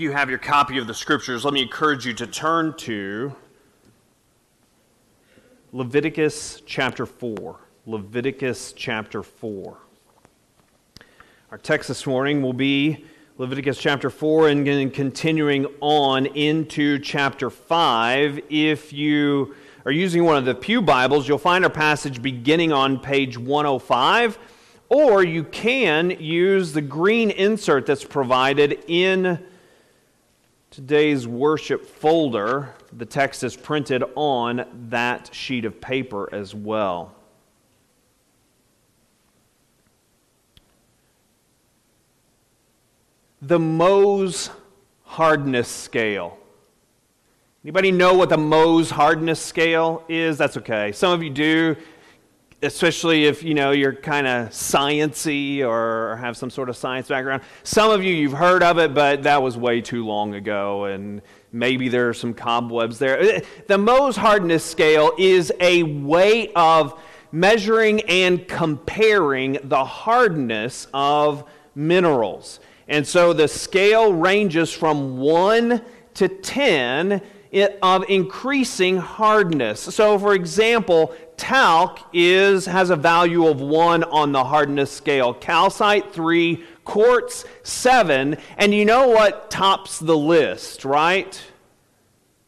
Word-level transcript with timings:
You 0.00 0.12
have 0.12 0.30
your 0.30 0.38
copy 0.38 0.78
of 0.78 0.86
the 0.86 0.94
scriptures, 0.94 1.44
let 1.44 1.52
me 1.52 1.60
encourage 1.60 2.06
you 2.06 2.14
to 2.14 2.26
turn 2.26 2.74
to 2.78 3.36
Leviticus 5.72 6.62
chapter 6.64 7.04
4. 7.04 7.60
Leviticus 7.84 8.72
chapter 8.72 9.22
4. 9.22 9.76
Our 11.50 11.58
text 11.58 11.88
this 11.88 12.06
morning 12.06 12.40
will 12.40 12.54
be 12.54 13.04
Leviticus 13.36 13.76
chapter 13.76 14.08
4 14.08 14.48
and 14.48 14.94
continuing 14.94 15.66
on 15.82 16.24
into 16.24 16.98
chapter 16.98 17.50
5. 17.50 18.40
If 18.48 18.94
you 18.94 19.54
are 19.84 19.92
using 19.92 20.24
one 20.24 20.38
of 20.38 20.46
the 20.46 20.54
Pew 20.54 20.80
Bibles, 20.80 21.28
you'll 21.28 21.36
find 21.36 21.62
our 21.62 21.70
passage 21.70 22.22
beginning 22.22 22.72
on 22.72 23.00
page 23.00 23.36
105, 23.36 24.38
or 24.88 25.22
you 25.22 25.44
can 25.44 26.08
use 26.08 26.72
the 26.72 26.80
green 26.80 27.30
insert 27.30 27.84
that's 27.84 28.02
provided 28.02 28.82
in 28.88 29.44
today's 30.80 31.28
worship 31.28 31.84
folder, 31.84 32.74
the 32.96 33.04
text 33.04 33.44
is 33.44 33.54
printed 33.54 34.02
on 34.14 34.64
that 34.88 35.28
sheet 35.34 35.66
of 35.66 35.78
paper 35.78 36.26
as 36.32 36.54
well. 36.54 37.14
The 43.42 43.58
Mohs 43.58 44.48
hardness 45.04 45.68
scale. 45.68 46.38
Anybody 47.62 47.92
know 47.92 48.14
what 48.14 48.30
the 48.30 48.38
Mohs 48.38 48.90
hardness 48.90 49.40
scale 49.40 50.02
is? 50.08 50.38
That's 50.38 50.56
okay. 50.56 50.92
Some 50.92 51.12
of 51.12 51.22
you 51.22 51.28
do 51.28 51.76
especially 52.62 53.24
if 53.24 53.42
you 53.42 53.54
know 53.54 53.70
you're 53.70 53.94
kind 53.94 54.26
of 54.26 54.48
sciency 54.50 55.66
or 55.66 56.16
have 56.16 56.36
some 56.36 56.50
sort 56.50 56.68
of 56.68 56.76
science 56.76 57.08
background. 57.08 57.42
Some 57.62 57.90
of 57.90 58.04
you 58.04 58.14
you've 58.14 58.32
heard 58.32 58.62
of 58.62 58.78
it 58.78 58.94
but 58.94 59.22
that 59.22 59.42
was 59.42 59.56
way 59.56 59.80
too 59.80 60.04
long 60.04 60.34
ago 60.34 60.84
and 60.84 61.22
maybe 61.52 61.88
there 61.88 62.08
are 62.08 62.14
some 62.14 62.34
cobwebs 62.34 62.98
there. 62.98 63.18
Eh, 63.18 63.40
the 63.66 63.76
mohs 63.76 64.16
hardness 64.16 64.64
scale 64.64 65.12
is 65.18 65.52
a 65.60 65.82
way 65.82 66.52
of 66.54 67.00
measuring 67.32 68.00
and 68.02 68.46
comparing 68.46 69.58
the 69.64 69.84
hardness 69.84 70.86
of 70.92 71.44
minerals. 71.74 72.60
And 72.88 73.06
so 73.06 73.32
the 73.32 73.46
scale 73.46 74.12
ranges 74.12 74.72
from 74.72 75.18
1 75.18 75.80
to 76.14 76.28
10 76.28 77.22
eh, 77.52 77.68
of 77.82 78.04
increasing 78.08 78.96
hardness. 78.96 79.80
So, 79.80 80.18
for 80.18 80.34
example, 80.34 81.14
talc 81.40 82.00
is, 82.12 82.66
has 82.66 82.90
a 82.90 82.96
value 82.96 83.46
of 83.46 83.60
1 83.60 84.04
on 84.04 84.30
the 84.32 84.44
hardness 84.44 84.92
scale, 84.92 85.32
calcite 85.32 86.12
3, 86.12 86.62
quartz 86.84 87.46
7, 87.62 88.36
and 88.58 88.74
you 88.74 88.84
know 88.84 89.08
what 89.08 89.50
tops 89.50 89.98
the 89.98 90.16
list, 90.16 90.84
right? 90.84 91.42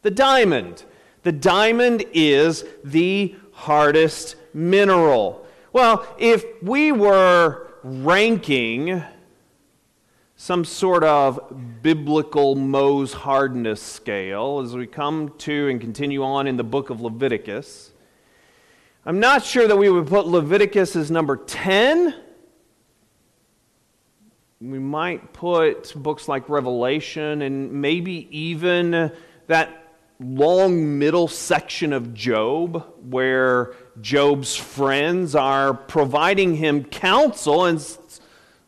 The 0.03 0.11
diamond. 0.11 0.83
The 1.23 1.31
diamond 1.31 2.05
is 2.13 2.63
the 2.83 3.35
hardest 3.53 4.35
mineral. 4.53 5.45
Well, 5.71 6.05
if 6.19 6.45
we 6.61 6.91
were 6.91 7.71
ranking 7.83 9.03
some 10.35 10.65
sort 10.65 11.05
of 11.05 11.81
biblical 11.81 12.55
Mohs 12.57 13.13
hardness 13.13 13.81
scale 13.81 14.59
as 14.61 14.75
we 14.75 14.85
come 14.85 15.33
to 15.37 15.69
and 15.69 15.79
continue 15.79 16.21
on 16.21 16.47
in 16.47 16.57
the 16.57 16.63
book 16.65 16.89
of 16.89 16.99
Leviticus. 16.99 17.92
I'm 19.05 19.19
not 19.19 19.43
sure 19.43 19.67
that 19.67 19.75
we 19.75 19.89
would 19.89 20.07
put 20.07 20.27
Leviticus 20.27 20.95
as 20.95 21.11
number 21.11 21.35
10. 21.35 22.15
We 24.61 24.79
might 24.79 25.33
put 25.33 25.93
books 25.93 26.29
like 26.29 26.47
Revelation 26.47 27.41
and 27.41 27.73
maybe 27.73 28.29
even 28.31 29.11
that 29.47 29.95
long 30.21 30.99
middle 30.99 31.27
section 31.27 31.91
of 31.91 32.13
Job 32.13 32.85
where 33.09 33.73
Job's 33.99 34.55
friends 34.55 35.35
are 35.35 35.73
providing 35.73 36.55
him 36.55 36.85
counsel 36.85 37.65
and 37.65 37.81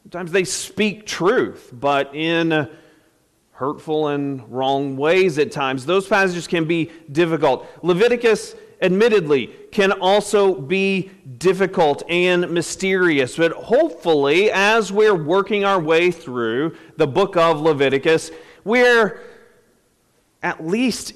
Sometimes 0.06 0.32
they 0.32 0.44
speak 0.44 1.08
truth, 1.08 1.72
but 1.74 2.14
in 2.14 2.70
hurtful 3.54 4.10
and 4.10 4.48
wrong 4.52 4.98
ways 4.98 5.40
at 5.40 5.52
times. 5.52 5.86
Those 5.86 6.08
passages 6.08 6.46
can 6.46 6.66
be 6.66 6.92
difficult. 7.12 7.66
Leviticus, 7.82 8.54
admittedly, 8.82 9.48
can 9.72 9.92
also 9.92 10.56
be 10.56 11.12
difficult 11.38 12.04
and 12.10 12.50
mysterious, 12.52 13.38
but 13.38 13.52
hopefully, 13.52 14.52
as 14.52 14.92
we're 14.92 15.16
working 15.16 15.64
our 15.64 15.80
way 15.80 16.12
through 16.12 16.76
the 16.98 17.08
book 17.08 17.36
of 17.38 17.62
Leviticus, 17.62 18.32
we're 18.64 19.22
at 20.42 20.66
least 20.66 21.14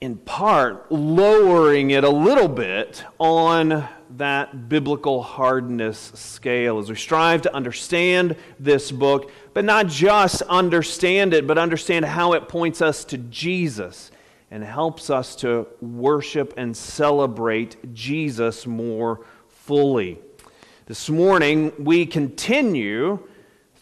in 0.00 0.16
part 0.16 0.90
lowering 0.92 1.90
it 1.90 2.04
a 2.04 2.10
little 2.10 2.48
bit 2.48 3.04
on 3.18 3.88
that 4.16 4.68
biblical 4.68 5.22
hardness 5.22 6.12
scale 6.14 6.78
as 6.78 6.88
we 6.88 6.94
strive 6.94 7.42
to 7.42 7.54
understand 7.54 8.36
this 8.58 8.92
book, 8.92 9.30
but 9.54 9.64
not 9.64 9.86
just 9.86 10.42
understand 10.42 11.34
it, 11.34 11.46
but 11.46 11.58
understand 11.58 12.04
how 12.04 12.34
it 12.34 12.48
points 12.48 12.80
us 12.82 13.04
to 13.04 13.18
Jesus 13.18 14.10
and 14.50 14.62
helps 14.62 15.10
us 15.10 15.36
to 15.36 15.66
worship 15.80 16.54
and 16.56 16.76
celebrate 16.76 17.94
Jesus 17.94 18.66
more 18.66 19.24
fully. 19.48 20.18
This 20.86 21.10
morning, 21.10 21.72
we 21.78 22.06
continue 22.06 23.18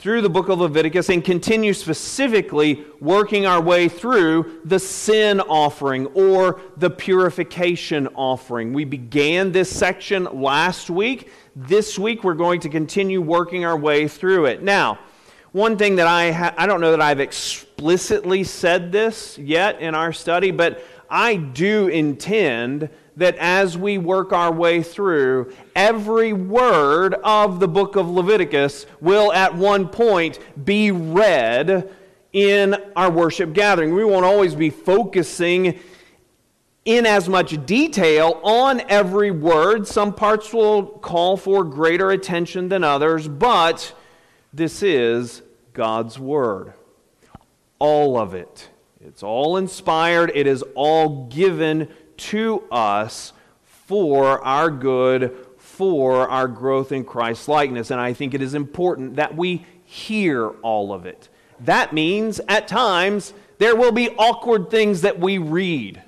through 0.04 0.20
the 0.20 0.28
book 0.28 0.48
of 0.48 0.58
Leviticus 0.58 1.08
and 1.08 1.24
continue 1.24 1.72
specifically 1.72 2.84
working 3.00 3.46
our 3.46 3.60
way 3.60 3.88
through 3.88 4.60
the 4.64 4.78
sin 4.78 5.40
offering 5.40 6.06
or 6.08 6.60
the 6.76 6.90
purification 6.90 8.06
offering. 8.08 8.72
We 8.72 8.84
began 8.84 9.52
this 9.52 9.70
section 9.70 10.24
last 10.24 10.90
week. 10.90 11.30
This 11.56 11.98
week 11.98 12.22
we're 12.22 12.34
going 12.34 12.60
to 12.60 12.68
continue 12.68 13.20
working 13.20 13.64
our 13.64 13.78
way 13.78 14.08
through 14.08 14.46
it. 14.46 14.62
Now, 14.62 14.98
one 15.54 15.76
thing 15.76 15.94
that 15.94 16.08
I 16.08 16.32
ha- 16.32 16.54
I 16.58 16.66
don't 16.66 16.80
know 16.80 16.90
that 16.90 17.00
I've 17.00 17.20
explicitly 17.20 18.42
said 18.42 18.90
this 18.90 19.38
yet 19.38 19.80
in 19.80 19.94
our 19.94 20.12
study, 20.12 20.50
but 20.50 20.82
I 21.08 21.36
do 21.36 21.86
intend 21.86 22.88
that 23.16 23.36
as 23.36 23.78
we 23.78 23.96
work 23.96 24.32
our 24.32 24.50
way 24.50 24.82
through, 24.82 25.54
every 25.76 26.32
word 26.32 27.14
of 27.22 27.60
the 27.60 27.68
book 27.68 27.94
of 27.94 28.10
Leviticus 28.10 28.86
will 29.00 29.32
at 29.32 29.54
one 29.54 29.86
point 29.86 30.40
be 30.64 30.90
read 30.90 31.88
in 32.32 32.74
our 32.96 33.12
worship 33.12 33.52
gathering. 33.52 33.94
We 33.94 34.04
won't 34.04 34.24
always 34.24 34.56
be 34.56 34.70
focusing 34.70 35.78
in 36.84 37.06
as 37.06 37.28
much 37.28 37.64
detail 37.64 38.40
on 38.42 38.80
every 38.88 39.30
word. 39.30 39.86
Some 39.86 40.14
parts 40.14 40.52
will 40.52 40.84
call 40.84 41.36
for 41.36 41.62
greater 41.62 42.10
attention 42.10 42.68
than 42.70 42.82
others, 42.82 43.28
but 43.28 43.94
this 44.52 44.82
is 44.82 45.42
God's 45.74 46.18
Word. 46.18 46.72
All 47.78 48.18
of 48.18 48.34
it. 48.34 48.70
It's 49.04 49.22
all 49.22 49.58
inspired, 49.58 50.32
it 50.34 50.46
is 50.46 50.64
all 50.74 51.26
given 51.26 51.88
to 52.16 52.64
us 52.70 53.34
for 53.62 54.42
our 54.42 54.70
good, 54.70 55.36
for 55.58 56.26
our 56.28 56.48
growth 56.48 56.90
in 56.90 57.04
Christ's 57.04 57.48
likeness. 57.48 57.90
And 57.90 58.00
I 58.00 58.14
think 58.14 58.32
it 58.32 58.40
is 58.40 58.54
important 58.54 59.16
that 59.16 59.36
we 59.36 59.66
hear 59.84 60.48
all 60.48 60.92
of 60.92 61.04
it. 61.04 61.28
That 61.60 61.92
means 61.92 62.40
at 62.48 62.66
times 62.66 63.34
there 63.58 63.76
will 63.76 63.92
be 63.92 64.08
awkward 64.10 64.70
things 64.70 65.02
that 65.02 65.20
we 65.20 65.36
read. 65.36 66.02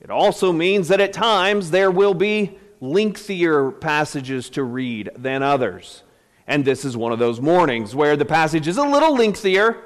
It 0.00 0.10
also 0.10 0.52
means 0.52 0.88
that 0.88 1.00
at 1.00 1.12
times 1.12 1.70
there 1.70 1.90
will 1.90 2.14
be 2.14 2.58
lengthier 2.80 3.70
passages 3.70 4.50
to 4.50 4.64
read 4.64 5.10
than 5.16 5.42
others. 5.42 6.02
And 6.46 6.64
this 6.64 6.84
is 6.84 6.96
one 6.96 7.12
of 7.12 7.18
those 7.18 7.40
mornings 7.40 7.94
where 7.94 8.16
the 8.16 8.24
passage 8.24 8.68
is 8.68 8.76
a 8.76 8.84
little 8.84 9.14
lengthier 9.14 9.82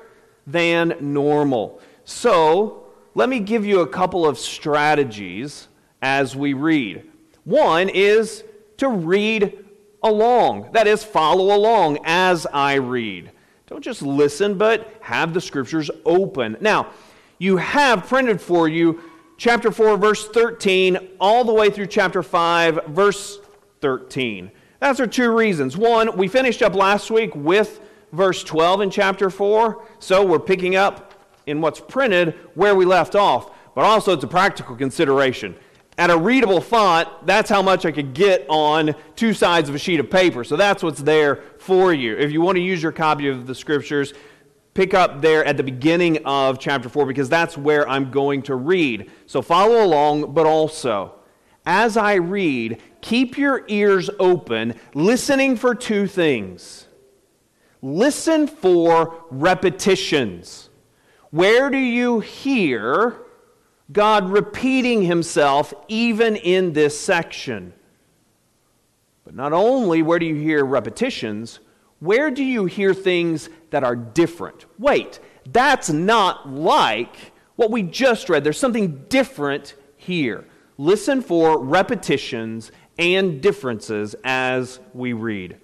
than 0.46 0.96
normal. 1.00 1.80
So, 2.04 2.84
let 3.14 3.28
me 3.28 3.40
give 3.40 3.64
you 3.64 3.80
a 3.80 3.86
couple 3.86 4.26
of 4.26 4.38
strategies 4.38 5.68
as 6.02 6.34
we 6.34 6.54
read. 6.54 7.04
One 7.44 7.88
is 7.88 8.44
to 8.78 8.88
read 8.88 9.64
along, 10.02 10.70
that 10.72 10.86
is, 10.86 11.02
follow 11.02 11.54
along 11.54 11.98
as 12.04 12.46
I 12.46 12.74
read. 12.74 13.32
Don't 13.66 13.82
just 13.82 14.02
listen, 14.02 14.56
but 14.56 14.92
have 15.00 15.34
the 15.34 15.40
scriptures 15.40 15.90
open. 16.04 16.56
Now, 16.60 16.92
you 17.38 17.56
have 17.58 18.06
printed 18.06 18.40
for 18.40 18.68
you 18.68 19.02
chapter 19.36 19.70
4, 19.70 19.96
verse 19.96 20.28
13, 20.28 20.98
all 21.20 21.44
the 21.44 21.52
way 21.52 21.70
through 21.70 21.86
chapter 21.86 22.22
5, 22.22 22.86
verse 22.86 23.38
13. 23.80 24.50
That's 24.80 25.00
for 25.00 25.06
two 25.06 25.34
reasons. 25.36 25.76
One, 25.76 26.16
we 26.16 26.28
finished 26.28 26.62
up 26.62 26.74
last 26.74 27.10
week 27.10 27.34
with 27.34 27.80
verse 28.12 28.44
12 28.44 28.82
in 28.82 28.90
chapter 28.90 29.28
4, 29.28 29.84
so 29.98 30.24
we're 30.24 30.38
picking 30.38 30.76
up 30.76 31.14
in 31.46 31.60
what's 31.60 31.80
printed 31.80 32.34
where 32.54 32.76
we 32.76 32.84
left 32.84 33.16
off, 33.16 33.50
but 33.74 33.84
also 33.84 34.12
it's 34.12 34.22
a 34.22 34.28
practical 34.28 34.76
consideration. 34.76 35.56
At 35.98 36.10
a 36.10 36.16
readable 36.16 36.60
font, 36.60 37.08
that's 37.26 37.50
how 37.50 37.60
much 37.60 37.84
I 37.84 37.90
could 37.90 38.14
get 38.14 38.46
on 38.48 38.94
two 39.16 39.34
sides 39.34 39.68
of 39.68 39.74
a 39.74 39.78
sheet 39.78 39.98
of 39.98 40.08
paper. 40.08 40.44
So 40.44 40.54
that's 40.54 40.80
what's 40.80 41.02
there 41.02 41.42
for 41.58 41.92
you. 41.92 42.16
If 42.16 42.30
you 42.30 42.40
want 42.40 42.54
to 42.54 42.62
use 42.62 42.80
your 42.80 42.92
copy 42.92 43.26
of 43.26 43.48
the 43.48 43.54
scriptures, 43.56 44.14
pick 44.74 44.94
up 44.94 45.20
there 45.20 45.44
at 45.44 45.56
the 45.56 45.64
beginning 45.64 46.24
of 46.24 46.60
chapter 46.60 46.88
4 46.88 47.04
because 47.04 47.28
that's 47.28 47.58
where 47.58 47.88
I'm 47.88 48.12
going 48.12 48.42
to 48.42 48.54
read. 48.54 49.10
So 49.26 49.42
follow 49.42 49.84
along, 49.84 50.34
but 50.34 50.46
also, 50.46 51.17
as 51.68 51.98
I 51.98 52.14
read, 52.14 52.80
keep 53.02 53.36
your 53.36 53.62
ears 53.68 54.08
open, 54.18 54.74
listening 54.94 55.54
for 55.54 55.74
two 55.74 56.06
things. 56.06 56.86
Listen 57.82 58.46
for 58.46 59.22
repetitions. 59.30 60.70
Where 61.30 61.68
do 61.68 61.76
you 61.76 62.20
hear 62.20 63.18
God 63.92 64.30
repeating 64.30 65.02
himself 65.02 65.74
even 65.88 66.36
in 66.36 66.72
this 66.72 66.98
section? 66.98 67.74
But 69.24 69.34
not 69.34 69.52
only 69.52 70.00
where 70.00 70.18
do 70.18 70.24
you 70.24 70.36
hear 70.36 70.64
repetitions, 70.64 71.60
where 72.00 72.30
do 72.30 72.42
you 72.42 72.64
hear 72.64 72.94
things 72.94 73.50
that 73.68 73.84
are 73.84 73.94
different? 73.94 74.64
Wait, 74.78 75.20
that's 75.44 75.90
not 75.90 76.48
like 76.48 77.14
what 77.56 77.70
we 77.70 77.82
just 77.82 78.30
read. 78.30 78.42
There's 78.42 78.58
something 78.58 79.04
different 79.10 79.74
here. 79.98 80.46
Listen 80.78 81.20
for 81.20 81.58
repetitions 81.58 82.72
and 82.98 83.42
differences 83.42 84.14
as 84.24 84.80
we 84.94 85.12
read. 85.12 85.58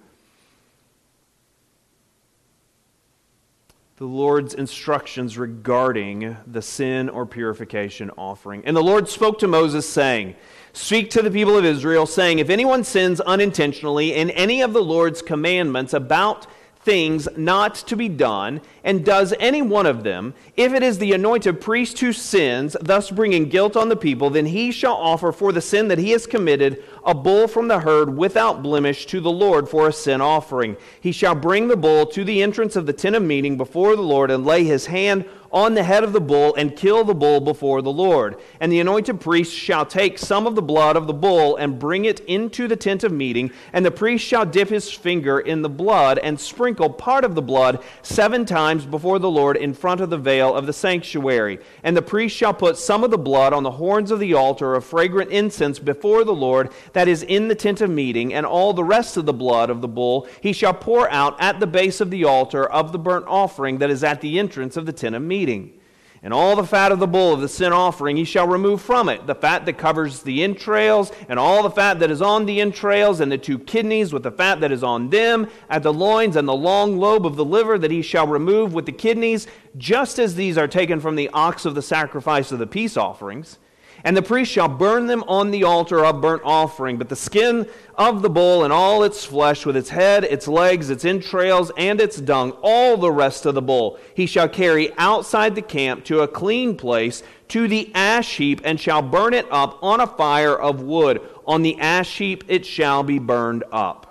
the 3.97 4.05
Lord's 4.05 4.53
instructions 4.53 5.37
regarding 5.37 6.35
the 6.45 6.61
sin 6.61 7.07
or 7.07 7.25
purification 7.25 8.11
offering. 8.17 8.61
And 8.65 8.75
the 8.75 8.83
Lord 8.83 9.07
spoke 9.07 9.39
to 9.39 9.47
Moses, 9.47 9.87
saying, 9.87 10.35
Speak 10.73 11.09
to 11.11 11.21
the 11.21 11.31
people 11.31 11.57
of 11.57 11.63
Israel, 11.63 12.05
saying, 12.05 12.39
If 12.39 12.49
anyone 12.49 12.83
sins 12.83 13.21
unintentionally 13.21 14.13
in 14.13 14.31
any 14.31 14.61
of 14.61 14.73
the 14.73 14.83
Lord's 14.83 15.21
commandments 15.21 15.93
about 15.93 16.45
things 16.85 17.27
not 17.35 17.75
to 17.75 17.95
be 17.95 18.07
done, 18.07 18.61
and 18.83 19.03
does 19.03 19.33
any 19.39 19.61
one 19.61 19.87
of 19.87 20.03
them, 20.03 20.33
if 20.55 20.71
it 20.71 20.83
is 20.83 20.99
the 20.99 21.13
anointed 21.13 21.59
priest 21.59 21.99
who 21.99 22.13
sins, 22.13 22.77
thus 22.79 23.09
bringing 23.09 23.49
guilt 23.49 23.75
on 23.75 23.89
the 23.89 23.95
people, 23.95 24.29
then 24.29 24.45
he 24.45 24.71
shall 24.71 24.93
offer 24.93 25.31
for 25.31 25.51
the 25.51 25.61
sin 25.61 25.87
that 25.87 25.97
he 25.97 26.11
has 26.11 26.27
committed 26.27 26.83
a 27.05 27.13
bull 27.13 27.47
from 27.47 27.67
the 27.67 27.79
herd 27.79 28.17
without 28.17 28.63
blemish 28.63 29.05
to 29.07 29.21
the 29.21 29.31
Lord 29.31 29.69
for 29.69 29.87
a 29.87 29.93
sin 29.93 30.21
offering. 30.21 30.75
He 30.99 31.11
shall 31.11 31.35
bring 31.35 31.67
the 31.67 31.77
bull 31.77 32.05
to 32.07 32.23
the 32.23 32.41
entrance 32.41 32.75
of 32.75 32.85
the 32.85 32.93
tent 32.93 33.15
of 33.15 33.23
meeting 33.23 33.57
before 33.57 33.95
the 33.95 34.01
Lord 34.01 34.31
and 34.31 34.45
lay 34.45 34.63
his 34.63 34.87
hand 34.87 35.25
on 35.55 35.73
the 35.73 35.83
head 35.83 36.03
of 36.03 36.11
the 36.11 36.19
bull 36.19 36.53
and 36.55 36.75
kill 36.75 37.05
the 37.05 37.15
bull 37.15 37.39
before 37.39 37.81
the 37.81 37.91
Lord. 37.91 38.37
And 38.59 38.69
the 38.69 38.81
anointed 38.81 39.21
priest 39.21 39.53
shall 39.53 39.85
take 39.85 40.19
some 40.19 40.45
of 40.45 40.53
the 40.55 40.61
blood 40.61 40.97
of 40.97 41.07
the 41.07 41.13
bull 41.13 41.55
and 41.55 41.79
bring 41.79 42.03
it 42.03 42.19
into 42.21 42.67
the 42.67 42.75
tent 42.75 43.05
of 43.05 43.13
meeting, 43.13 43.51
and 43.71 43.85
the 43.85 43.91
priest 43.91 44.25
shall 44.25 44.45
dip 44.45 44.67
his 44.67 44.91
finger 44.91 45.39
in 45.39 45.61
the 45.61 45.69
blood 45.69 46.19
and 46.19 46.37
sprinkle 46.37 46.89
part 46.89 47.23
of 47.23 47.35
the 47.35 47.41
blood 47.41 47.81
seven 48.01 48.45
times 48.45 48.85
before 48.85 49.17
the 49.17 49.31
Lord 49.31 49.55
in 49.55 49.73
front 49.73 50.01
of 50.01 50.09
the 50.09 50.17
veil 50.17 50.53
of 50.53 50.65
the 50.65 50.73
sanctuary. 50.73 51.59
And 51.83 51.95
the 51.95 52.01
priest 52.01 52.35
shall 52.35 52.53
put 52.53 52.77
some 52.77 53.05
of 53.05 53.11
the 53.11 53.17
blood 53.17 53.53
on 53.53 53.63
the 53.63 53.71
horns 53.71 54.11
of 54.11 54.19
the 54.19 54.33
altar 54.33 54.75
of 54.75 54.83
fragrant 54.83 55.31
incense 55.31 55.79
before 55.79 56.25
the 56.25 56.35
Lord 56.35 56.69
that 56.95 57.07
is 57.07 57.21
in 57.21 57.47
the 57.47 57.55
tent 57.55 57.79
of 57.79 57.89
meeting, 57.89 58.33
and 58.33 58.45
all 58.45 58.73
the 58.73 58.83
rest 58.83 59.15
of 59.15 59.25
the 59.25 59.33
blood 59.33 59.69
of 59.69 59.81
the 59.81 59.87
bull 59.87 60.27
he 60.41 60.51
shall 60.51 60.73
pour 60.73 61.09
out 61.11 61.39
at 61.39 61.59
the 61.59 61.67
base 61.67 62.01
of 62.01 62.09
the 62.09 62.23
altar 62.23 62.65
of 62.65 62.91
the 62.91 62.99
burnt 62.99 63.25
offering 63.27 63.77
that 63.77 63.91
is 63.91 64.03
at 64.03 64.21
the 64.21 64.39
entrance 64.39 64.75
of 64.75 64.85
the 64.85 64.93
tent 64.93 65.15
of 65.15 65.21
meeting 65.21 65.79
and 66.25 66.33
all 66.33 66.55
the 66.55 66.65
fat 66.65 66.91
of 66.91 66.97
the 66.97 67.05
bull 67.05 67.33
of 67.35 67.41
the 67.41 67.47
sin 67.47 67.71
offering 67.71 68.17
he 68.17 68.23
shall 68.23 68.47
remove 68.47 68.81
from 68.81 69.09
it, 69.09 69.27
the 69.27 69.35
fat 69.35 69.63
that 69.67 69.77
covers 69.77 70.23
the 70.23 70.41
entrails, 70.41 71.11
and 71.29 71.37
all 71.37 71.61
the 71.61 71.69
fat 71.69 71.99
that 71.99 72.09
is 72.09 72.19
on 72.19 72.47
the 72.47 72.59
entrails, 72.61 73.19
and 73.19 73.31
the 73.31 73.37
two 73.37 73.59
kidneys 73.59 74.11
with 74.11 74.23
the 74.23 74.31
fat 74.31 74.59
that 74.59 74.71
is 74.71 74.83
on 74.83 75.11
them, 75.11 75.47
at 75.69 75.83
the 75.83 75.93
loins, 75.93 76.35
and 76.35 76.47
the 76.47 76.55
long 76.55 76.97
lobe 76.97 77.27
of 77.27 77.35
the 77.35 77.45
liver 77.45 77.77
that 77.77 77.91
he 77.91 78.01
shall 78.01 78.25
remove 78.25 78.73
with 78.73 78.87
the 78.87 78.91
kidneys, 78.91 79.45
just 79.77 80.17
as 80.17 80.33
these 80.33 80.57
are 80.57 80.67
taken 80.67 80.99
from 80.99 81.15
the 81.15 81.29
ox 81.29 81.63
of 81.63 81.75
the 81.75 81.81
sacrifice 81.83 82.51
of 82.51 82.57
the 82.57 82.65
peace 82.65 82.97
offerings. 82.97 83.59
And 84.05 84.15
the 84.15 84.21
priest 84.21 84.51
shall 84.51 84.67
burn 84.67 85.07
them 85.07 85.23
on 85.27 85.49
the 85.49 85.63
altar 85.63 86.05
of 86.05 86.21
burnt 86.21 86.43
offering. 86.45 86.97
But 86.97 87.09
the 87.09 87.15
skin 87.15 87.67
of 87.95 88.21
the 88.21 88.29
bull 88.29 88.63
and 88.63 88.71
all 88.71 89.03
its 89.03 89.25
flesh, 89.25 89.65
with 89.65 89.75
its 89.75 89.89
head, 89.89 90.23
its 90.23 90.47
legs, 90.47 90.91
its 90.91 91.03
entrails, 91.03 91.71
and 91.75 91.99
its 91.99 92.21
dung, 92.21 92.51
all 92.61 92.97
the 92.97 93.11
rest 93.11 93.47
of 93.47 93.55
the 93.55 93.63
bull, 93.63 93.97
he 94.13 94.27
shall 94.27 94.47
carry 94.47 94.93
outside 94.99 95.55
the 95.55 95.61
camp 95.63 96.05
to 96.05 96.19
a 96.19 96.27
clean 96.27 96.77
place, 96.77 97.23
to 97.47 97.67
the 97.67 97.91
ash 97.95 98.37
heap, 98.37 98.61
and 98.63 98.79
shall 98.79 99.01
burn 99.01 99.33
it 99.33 99.47
up 99.51 99.79
on 99.81 99.99
a 99.99 100.07
fire 100.07 100.55
of 100.55 100.83
wood. 100.83 101.19
On 101.47 101.63
the 101.63 101.79
ash 101.79 102.15
heap 102.19 102.43
it 102.47 102.63
shall 102.63 103.01
be 103.01 103.17
burned 103.17 103.63
up. 103.71 104.05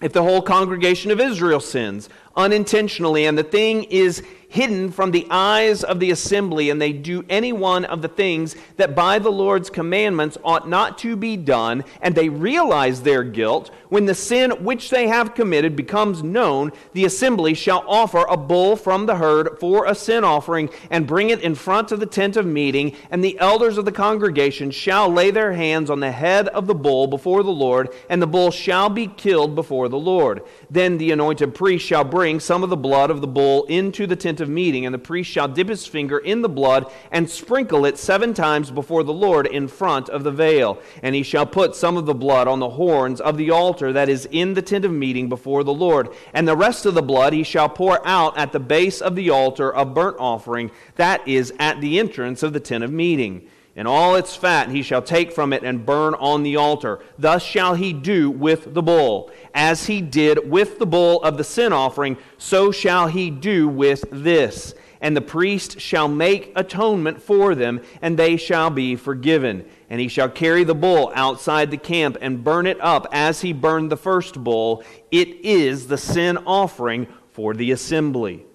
If 0.00 0.14
the 0.14 0.22
whole 0.22 0.42
congregation 0.42 1.10
of 1.10 1.20
Israel 1.20 1.60
sins 1.60 2.08
unintentionally, 2.34 3.26
and 3.26 3.36
the 3.36 3.44
thing 3.44 3.84
is 3.84 4.22
hidden 4.56 4.90
from 4.90 5.10
the 5.10 5.26
eyes 5.30 5.84
of 5.84 6.00
the 6.00 6.10
assembly, 6.10 6.70
and 6.70 6.80
they 6.80 6.90
do 6.90 7.22
any 7.28 7.52
one 7.52 7.84
of 7.84 8.00
the 8.00 8.08
things 8.08 8.56
that 8.78 8.94
by 8.94 9.18
the 9.18 9.30
Lord's 9.30 9.68
commandments 9.68 10.38
ought 10.42 10.66
not 10.66 10.96
to 10.98 11.14
be 11.14 11.36
done, 11.36 11.84
and 12.00 12.14
they 12.14 12.30
realize 12.30 13.02
their 13.02 13.22
guilt, 13.22 13.70
when 13.90 14.06
the 14.06 14.14
sin 14.14 14.50
which 14.64 14.88
they 14.88 15.08
have 15.08 15.34
committed 15.34 15.76
becomes 15.76 16.22
known, 16.22 16.72
the 16.94 17.04
assembly 17.04 17.52
shall 17.52 17.84
offer 17.86 18.24
a 18.28 18.36
bull 18.36 18.76
from 18.76 19.04
the 19.04 19.16
herd 19.16 19.60
for 19.60 19.84
a 19.84 19.94
sin 19.94 20.24
offering, 20.24 20.70
and 20.90 21.06
bring 21.06 21.28
it 21.28 21.42
in 21.42 21.54
front 21.54 21.92
of 21.92 22.00
the 22.00 22.06
tent 22.06 22.38
of 22.38 22.46
meeting, 22.46 22.96
and 23.10 23.22
the 23.22 23.38
elders 23.38 23.76
of 23.76 23.84
the 23.84 23.92
congregation 23.92 24.70
shall 24.70 25.12
lay 25.12 25.30
their 25.30 25.52
hands 25.52 25.90
on 25.90 26.00
the 26.00 26.10
head 26.10 26.48
of 26.48 26.66
the 26.66 26.74
bull 26.74 27.06
before 27.06 27.42
the 27.42 27.50
Lord, 27.50 27.90
and 28.08 28.22
the 28.22 28.26
bull 28.26 28.50
shall 28.50 28.88
be 28.88 29.06
killed 29.06 29.54
before 29.54 29.90
the 29.90 29.98
Lord. 29.98 30.42
Then 30.70 30.98
the 30.98 31.12
anointed 31.12 31.54
priest 31.54 31.86
shall 31.86 32.04
bring 32.04 32.40
some 32.40 32.64
of 32.64 32.70
the 32.70 32.76
blood 32.76 33.10
of 33.10 33.20
the 33.20 33.26
bull 33.26 33.64
into 33.64 34.06
the 34.06 34.16
tent 34.16 34.40
of 34.40 34.48
meeting, 34.48 34.84
and 34.84 34.94
the 34.94 34.98
priest 34.98 35.30
shall 35.30 35.46
dip 35.46 35.68
his 35.68 35.86
finger 35.86 36.18
in 36.18 36.42
the 36.42 36.48
blood 36.48 36.90
and 37.12 37.30
sprinkle 37.30 37.84
it 37.84 37.98
seven 37.98 38.34
times 38.34 38.70
before 38.70 39.04
the 39.04 39.12
Lord 39.12 39.46
in 39.46 39.68
front 39.68 40.08
of 40.08 40.24
the 40.24 40.32
veil. 40.32 40.80
And 41.02 41.14
he 41.14 41.22
shall 41.22 41.46
put 41.46 41.76
some 41.76 41.96
of 41.96 42.06
the 42.06 42.14
blood 42.14 42.48
on 42.48 42.58
the 42.58 42.70
horns 42.70 43.20
of 43.20 43.36
the 43.36 43.50
altar 43.50 43.92
that 43.92 44.08
is 44.08 44.28
in 44.32 44.54
the 44.54 44.62
tent 44.62 44.84
of 44.84 44.92
meeting 44.92 45.28
before 45.28 45.62
the 45.62 45.74
Lord. 45.74 46.08
And 46.34 46.48
the 46.48 46.56
rest 46.56 46.86
of 46.86 46.94
the 46.94 47.02
blood 47.02 47.32
he 47.32 47.44
shall 47.44 47.68
pour 47.68 48.04
out 48.06 48.36
at 48.36 48.52
the 48.52 48.60
base 48.60 49.00
of 49.00 49.14
the 49.14 49.30
altar 49.30 49.72
of 49.72 49.94
burnt 49.94 50.16
offering, 50.18 50.70
that 50.96 51.26
is 51.28 51.52
at 51.58 51.80
the 51.80 51.98
entrance 51.98 52.42
of 52.42 52.52
the 52.52 52.60
tent 52.60 52.82
of 52.82 52.90
meeting 52.90 53.48
and 53.76 53.86
all 53.86 54.16
its 54.16 54.34
fat 54.34 54.70
he 54.70 54.82
shall 54.82 55.02
take 55.02 55.30
from 55.30 55.52
it 55.52 55.62
and 55.62 55.84
burn 55.84 56.14
on 56.14 56.42
the 56.42 56.56
altar. 56.56 56.98
Thus 57.18 57.42
shall 57.42 57.74
he 57.74 57.92
do 57.92 58.30
with 58.30 58.72
the 58.72 58.82
bull. 58.82 59.30
As 59.54 59.86
he 59.86 60.00
did 60.00 60.50
with 60.50 60.78
the 60.78 60.86
bull 60.86 61.22
of 61.22 61.36
the 61.36 61.44
sin 61.44 61.74
offering, 61.74 62.16
so 62.38 62.72
shall 62.72 63.06
he 63.06 63.30
do 63.30 63.68
with 63.68 64.04
this. 64.10 64.74
And 65.02 65.14
the 65.14 65.20
priest 65.20 65.78
shall 65.78 66.08
make 66.08 66.52
atonement 66.56 67.22
for 67.22 67.54
them, 67.54 67.82
and 68.00 68.18
they 68.18 68.38
shall 68.38 68.70
be 68.70 68.96
forgiven. 68.96 69.66
And 69.90 70.00
he 70.00 70.08
shall 70.08 70.30
carry 70.30 70.64
the 70.64 70.74
bull 70.74 71.12
outside 71.14 71.70
the 71.70 71.76
camp 71.76 72.16
and 72.22 72.42
burn 72.42 72.66
it 72.66 72.80
up 72.80 73.06
as 73.12 73.42
he 73.42 73.52
burned 73.52 73.92
the 73.92 73.98
first 73.98 74.42
bull. 74.42 74.82
It 75.10 75.28
is 75.44 75.86
the 75.86 75.98
sin 75.98 76.38
offering 76.46 77.08
for 77.32 77.52
the 77.52 77.72
assembly. 77.72 78.45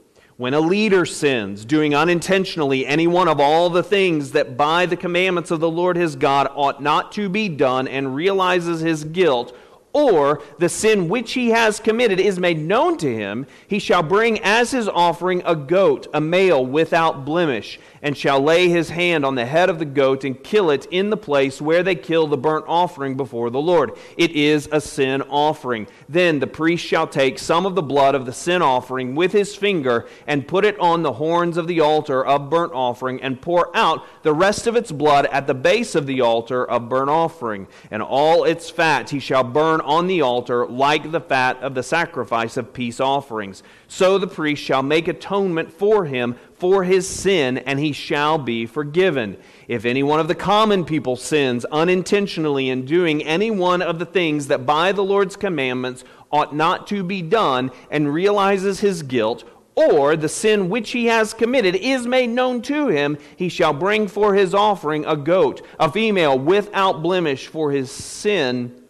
When 0.41 0.55
a 0.55 0.59
leader 0.59 1.05
sins, 1.05 1.65
doing 1.65 1.93
unintentionally 1.93 2.83
any 2.87 3.05
one 3.05 3.27
of 3.27 3.39
all 3.39 3.69
the 3.69 3.83
things 3.83 4.31
that 4.31 4.57
by 4.57 4.87
the 4.87 4.97
commandments 4.97 5.51
of 5.51 5.59
the 5.59 5.69
Lord 5.69 5.95
his 5.95 6.15
God 6.15 6.49
ought 6.55 6.81
not 6.81 7.11
to 7.11 7.29
be 7.29 7.47
done, 7.47 7.87
and 7.87 8.15
realizes 8.15 8.81
his 8.81 9.03
guilt, 9.03 9.55
or 9.93 10.41
the 10.57 10.69
sin 10.69 11.09
which 11.09 11.33
he 11.33 11.49
has 11.49 11.79
committed 11.79 12.19
is 12.19 12.39
made 12.39 12.59
known 12.59 12.97
to 12.97 13.13
him, 13.13 13.45
he 13.67 13.79
shall 13.79 14.03
bring 14.03 14.39
as 14.39 14.71
his 14.71 14.87
offering 14.87 15.41
a 15.45 15.55
goat, 15.55 16.07
a 16.13 16.21
male 16.21 16.65
without 16.65 17.25
blemish 17.25 17.79
and 18.01 18.17
shall 18.17 18.41
lay 18.41 18.67
his 18.67 18.89
hand 18.89 19.25
on 19.25 19.35
the 19.35 19.45
head 19.45 19.69
of 19.69 19.79
the 19.79 19.85
goat 19.85 20.23
and 20.23 20.43
kill 20.43 20.69
it 20.71 20.85
in 20.87 21.09
the 21.09 21.17
place 21.17 21.61
where 21.61 21.83
they 21.83 21.95
kill 21.95 22.27
the 22.27 22.37
burnt 22.37 22.65
offering 22.67 23.15
before 23.15 23.49
the 23.49 23.61
Lord. 23.61 23.91
It 24.17 24.31
is 24.31 24.67
a 24.71 24.81
sin 24.81 25.21
offering. 25.23 25.87
Then 26.09 26.39
the 26.39 26.47
priest 26.47 26.85
shall 26.85 27.07
take 27.07 27.37
some 27.37 27.65
of 27.65 27.75
the 27.75 27.81
blood 27.81 28.15
of 28.15 28.25
the 28.25 28.33
sin 28.33 28.61
offering 28.61 29.15
with 29.15 29.31
his 29.31 29.55
finger 29.55 30.07
and 30.25 30.47
put 30.47 30.65
it 30.65 30.79
on 30.79 31.03
the 31.03 31.13
horns 31.13 31.57
of 31.57 31.67
the 31.67 31.79
altar 31.79 32.25
of 32.25 32.49
burnt 32.49 32.73
offering 32.73 33.21
and 33.21 33.41
pour 33.41 33.75
out 33.75 34.03
the 34.23 34.33
rest 34.33 34.67
of 34.67 34.75
its 34.75 34.91
blood 34.91 35.25
at 35.27 35.47
the 35.47 35.53
base 35.53 35.95
of 35.95 36.07
the 36.07 36.21
altar 36.21 36.65
of 36.65 36.89
burnt 36.89 37.09
offering. 37.09 37.67
And 37.91 38.01
all 38.01 38.43
its 38.43 38.69
fat 38.69 39.09
he 39.09 39.19
shall 39.19 39.43
burn 39.43 39.80
on 39.81 40.07
the 40.07 40.21
altar 40.21 40.65
like 40.65 41.11
the 41.11 41.19
fat 41.19 41.57
of 41.61 41.75
the 41.75 41.83
sacrifice 41.83 42.57
of 42.57 42.73
peace 42.73 42.99
offerings. 42.99 43.63
So 43.87 44.17
the 44.17 44.27
priest 44.27 44.63
shall 44.63 44.83
make 44.83 45.07
atonement 45.07 45.71
for 45.71 46.05
him 46.05 46.35
for 46.53 46.83
his 46.83 47.07
sin, 47.07 47.57
and 47.57 47.79
he 47.79 47.91
shall 47.91 48.37
be 48.37 48.65
forgiven. 48.65 49.37
If 49.67 49.83
any 49.83 50.03
one 50.03 50.19
of 50.19 50.27
the 50.27 50.35
common 50.35 50.85
people 50.85 51.15
sins 51.15 51.65
unintentionally 51.65 52.69
in 52.69 52.85
doing 52.85 53.23
any 53.23 53.49
one 53.49 53.81
of 53.81 53.99
the 53.99 54.05
things 54.05 54.47
that 54.47 54.65
by 54.65 54.91
the 54.91 55.03
Lord's 55.03 55.35
commandments 55.35 56.03
ought 56.31 56.55
not 56.55 56.87
to 56.87 57.03
be 57.03 57.21
done, 57.21 57.71
and 57.89 58.13
realizes 58.13 58.79
his 58.79 59.03
guilt, 59.03 59.43
or 59.75 60.15
the 60.15 60.29
sin 60.29 60.69
which 60.69 60.91
he 60.91 61.05
has 61.07 61.33
committed 61.33 61.75
is 61.75 62.05
made 62.05 62.29
known 62.29 62.61
to 62.61 62.87
him, 62.87 63.17
he 63.35 63.49
shall 63.49 63.73
bring 63.73 64.07
for 64.07 64.35
his 64.35 64.53
offering 64.53 65.05
a 65.05 65.15
goat, 65.15 65.65
a 65.79 65.91
female 65.91 66.37
without 66.37 67.01
blemish 67.01 67.47
for 67.47 67.71
his 67.71 67.91
sin 67.91 68.80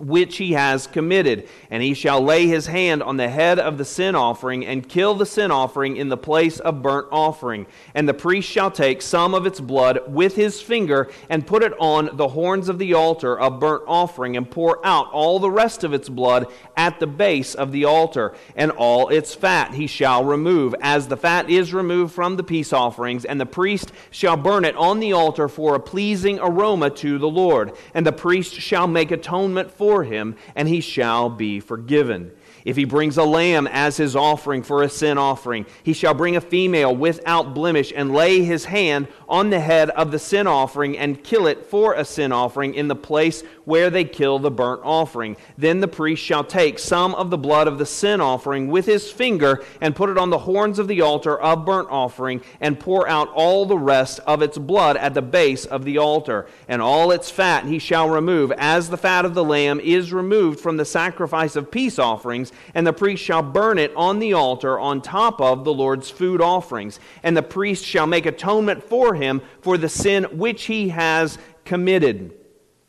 which 0.00 0.36
he 0.38 0.52
has 0.52 0.86
committed. 0.86 1.48
And 1.70 1.82
he 1.82 1.94
shall 1.94 2.20
lay 2.20 2.46
his 2.46 2.66
hand 2.66 3.02
on 3.02 3.16
the 3.16 3.28
head 3.28 3.58
of 3.58 3.78
the 3.78 3.84
sin 3.84 4.14
offering 4.14 4.66
and 4.66 4.88
kill 4.88 5.14
the 5.14 5.26
sin 5.26 5.50
offering 5.50 5.96
in 5.96 6.08
the 6.08 6.16
place 6.16 6.58
of 6.60 6.82
burnt 6.82 7.08
offering. 7.10 7.66
And 7.94 8.08
the 8.08 8.14
priest 8.14 8.48
shall 8.48 8.70
take 8.70 9.02
some 9.02 9.34
of 9.34 9.46
its 9.46 9.60
blood 9.60 10.00
with 10.08 10.36
his 10.36 10.60
finger 10.60 11.10
and 11.28 11.46
put 11.46 11.62
it 11.62 11.72
on 11.78 12.16
the 12.16 12.28
horns 12.28 12.68
of 12.68 12.78
the 12.78 12.94
altar 12.94 13.38
of 13.38 13.60
burnt 13.60 13.84
offering 13.86 14.36
and 14.36 14.50
pour 14.50 14.84
out 14.86 15.10
all 15.12 15.38
the 15.38 15.50
rest 15.50 15.84
of 15.84 15.92
its 15.92 16.08
blood 16.08 16.46
at 16.76 17.00
the 17.00 17.06
base 17.06 17.54
of 17.54 17.72
the 17.72 17.84
altar. 17.84 18.34
And 18.56 18.70
all 18.72 19.08
its 19.08 19.34
fat 19.34 19.74
he 19.74 19.86
shall 19.86 20.24
remove, 20.24 20.74
as 20.80 21.08
the 21.08 21.16
fat 21.16 21.50
is 21.50 21.74
removed 21.74 22.14
from 22.14 22.36
the 22.36 22.44
peace 22.44 22.72
offerings. 22.72 23.24
And 23.24 23.40
the 23.40 23.46
priest 23.46 23.92
shall 24.10 24.36
burn 24.36 24.64
it 24.64 24.76
on 24.76 25.00
the 25.00 25.12
altar 25.12 25.48
for 25.48 25.74
a 25.74 25.80
pleasing 25.80 26.38
aroma 26.40 26.90
to 26.90 27.18
the 27.18 27.28
Lord. 27.28 27.72
And 27.94 28.06
the 28.06 28.12
priest 28.12 28.54
shall 28.54 28.86
make 28.86 29.10
atonement 29.10 29.70
for 29.70 29.89
for 29.90 30.04
him, 30.04 30.36
and 30.54 30.68
he 30.68 30.80
shall 30.80 31.28
be 31.28 31.58
forgiven. 31.58 32.30
If 32.64 32.76
he 32.76 32.84
brings 32.84 33.16
a 33.16 33.24
lamb 33.24 33.66
as 33.66 33.96
his 33.96 34.14
offering 34.14 34.62
for 34.62 34.82
a 34.82 34.88
sin 34.88 35.18
offering, 35.18 35.66
he 35.82 35.92
shall 35.92 36.14
bring 36.14 36.36
a 36.36 36.40
female 36.40 36.94
without 36.94 37.54
blemish 37.54 37.92
and 37.94 38.12
lay 38.12 38.42
his 38.42 38.66
hand 38.66 39.08
on 39.28 39.50
the 39.50 39.60
head 39.60 39.90
of 39.90 40.10
the 40.10 40.18
sin 40.18 40.46
offering 40.46 40.98
and 40.98 41.22
kill 41.22 41.46
it 41.46 41.66
for 41.66 41.94
a 41.94 42.04
sin 42.04 42.32
offering 42.32 42.74
in 42.74 42.88
the 42.88 42.96
place 42.96 43.42
where 43.64 43.90
they 43.90 44.04
kill 44.04 44.38
the 44.38 44.50
burnt 44.50 44.80
offering. 44.84 45.36
Then 45.56 45.80
the 45.80 45.88
priest 45.88 46.22
shall 46.22 46.44
take 46.44 46.78
some 46.78 47.14
of 47.14 47.30
the 47.30 47.38
blood 47.38 47.68
of 47.68 47.78
the 47.78 47.86
sin 47.86 48.20
offering 48.20 48.68
with 48.68 48.86
his 48.86 49.10
finger 49.10 49.62
and 49.80 49.96
put 49.96 50.10
it 50.10 50.18
on 50.18 50.30
the 50.30 50.38
horns 50.38 50.78
of 50.78 50.88
the 50.88 51.00
altar 51.00 51.38
of 51.38 51.64
burnt 51.64 51.88
offering 51.90 52.40
and 52.60 52.80
pour 52.80 53.08
out 53.08 53.28
all 53.32 53.66
the 53.66 53.78
rest 53.78 54.20
of 54.26 54.42
its 54.42 54.58
blood 54.58 54.96
at 54.96 55.14
the 55.14 55.22
base 55.22 55.64
of 55.64 55.84
the 55.84 55.98
altar. 55.98 56.46
And 56.68 56.82
all 56.82 57.10
its 57.10 57.30
fat 57.30 57.66
he 57.66 57.78
shall 57.78 58.08
remove, 58.08 58.52
as 58.52 58.90
the 58.90 58.96
fat 58.96 59.24
of 59.24 59.34
the 59.34 59.44
lamb 59.44 59.80
is 59.80 60.12
removed 60.12 60.60
from 60.60 60.76
the 60.76 60.84
sacrifice 60.84 61.56
of 61.56 61.70
peace 61.70 61.98
offerings 61.98 62.49
and 62.74 62.86
the 62.86 62.92
priest 62.92 63.22
shall 63.22 63.42
burn 63.42 63.78
it 63.78 63.92
on 63.94 64.18
the 64.18 64.32
altar 64.32 64.78
on 64.78 65.02
top 65.02 65.40
of 65.40 65.64
the 65.64 65.74
Lord's 65.74 66.10
food 66.10 66.40
offerings. 66.40 66.98
And 67.22 67.36
the 67.36 67.42
priest 67.42 67.84
shall 67.84 68.06
make 68.06 68.26
atonement 68.26 68.82
for 68.82 69.14
him 69.14 69.42
for 69.60 69.76
the 69.76 69.88
sin 69.88 70.24
which 70.32 70.64
he 70.64 70.90
has 70.90 71.38
committed. 71.64 72.39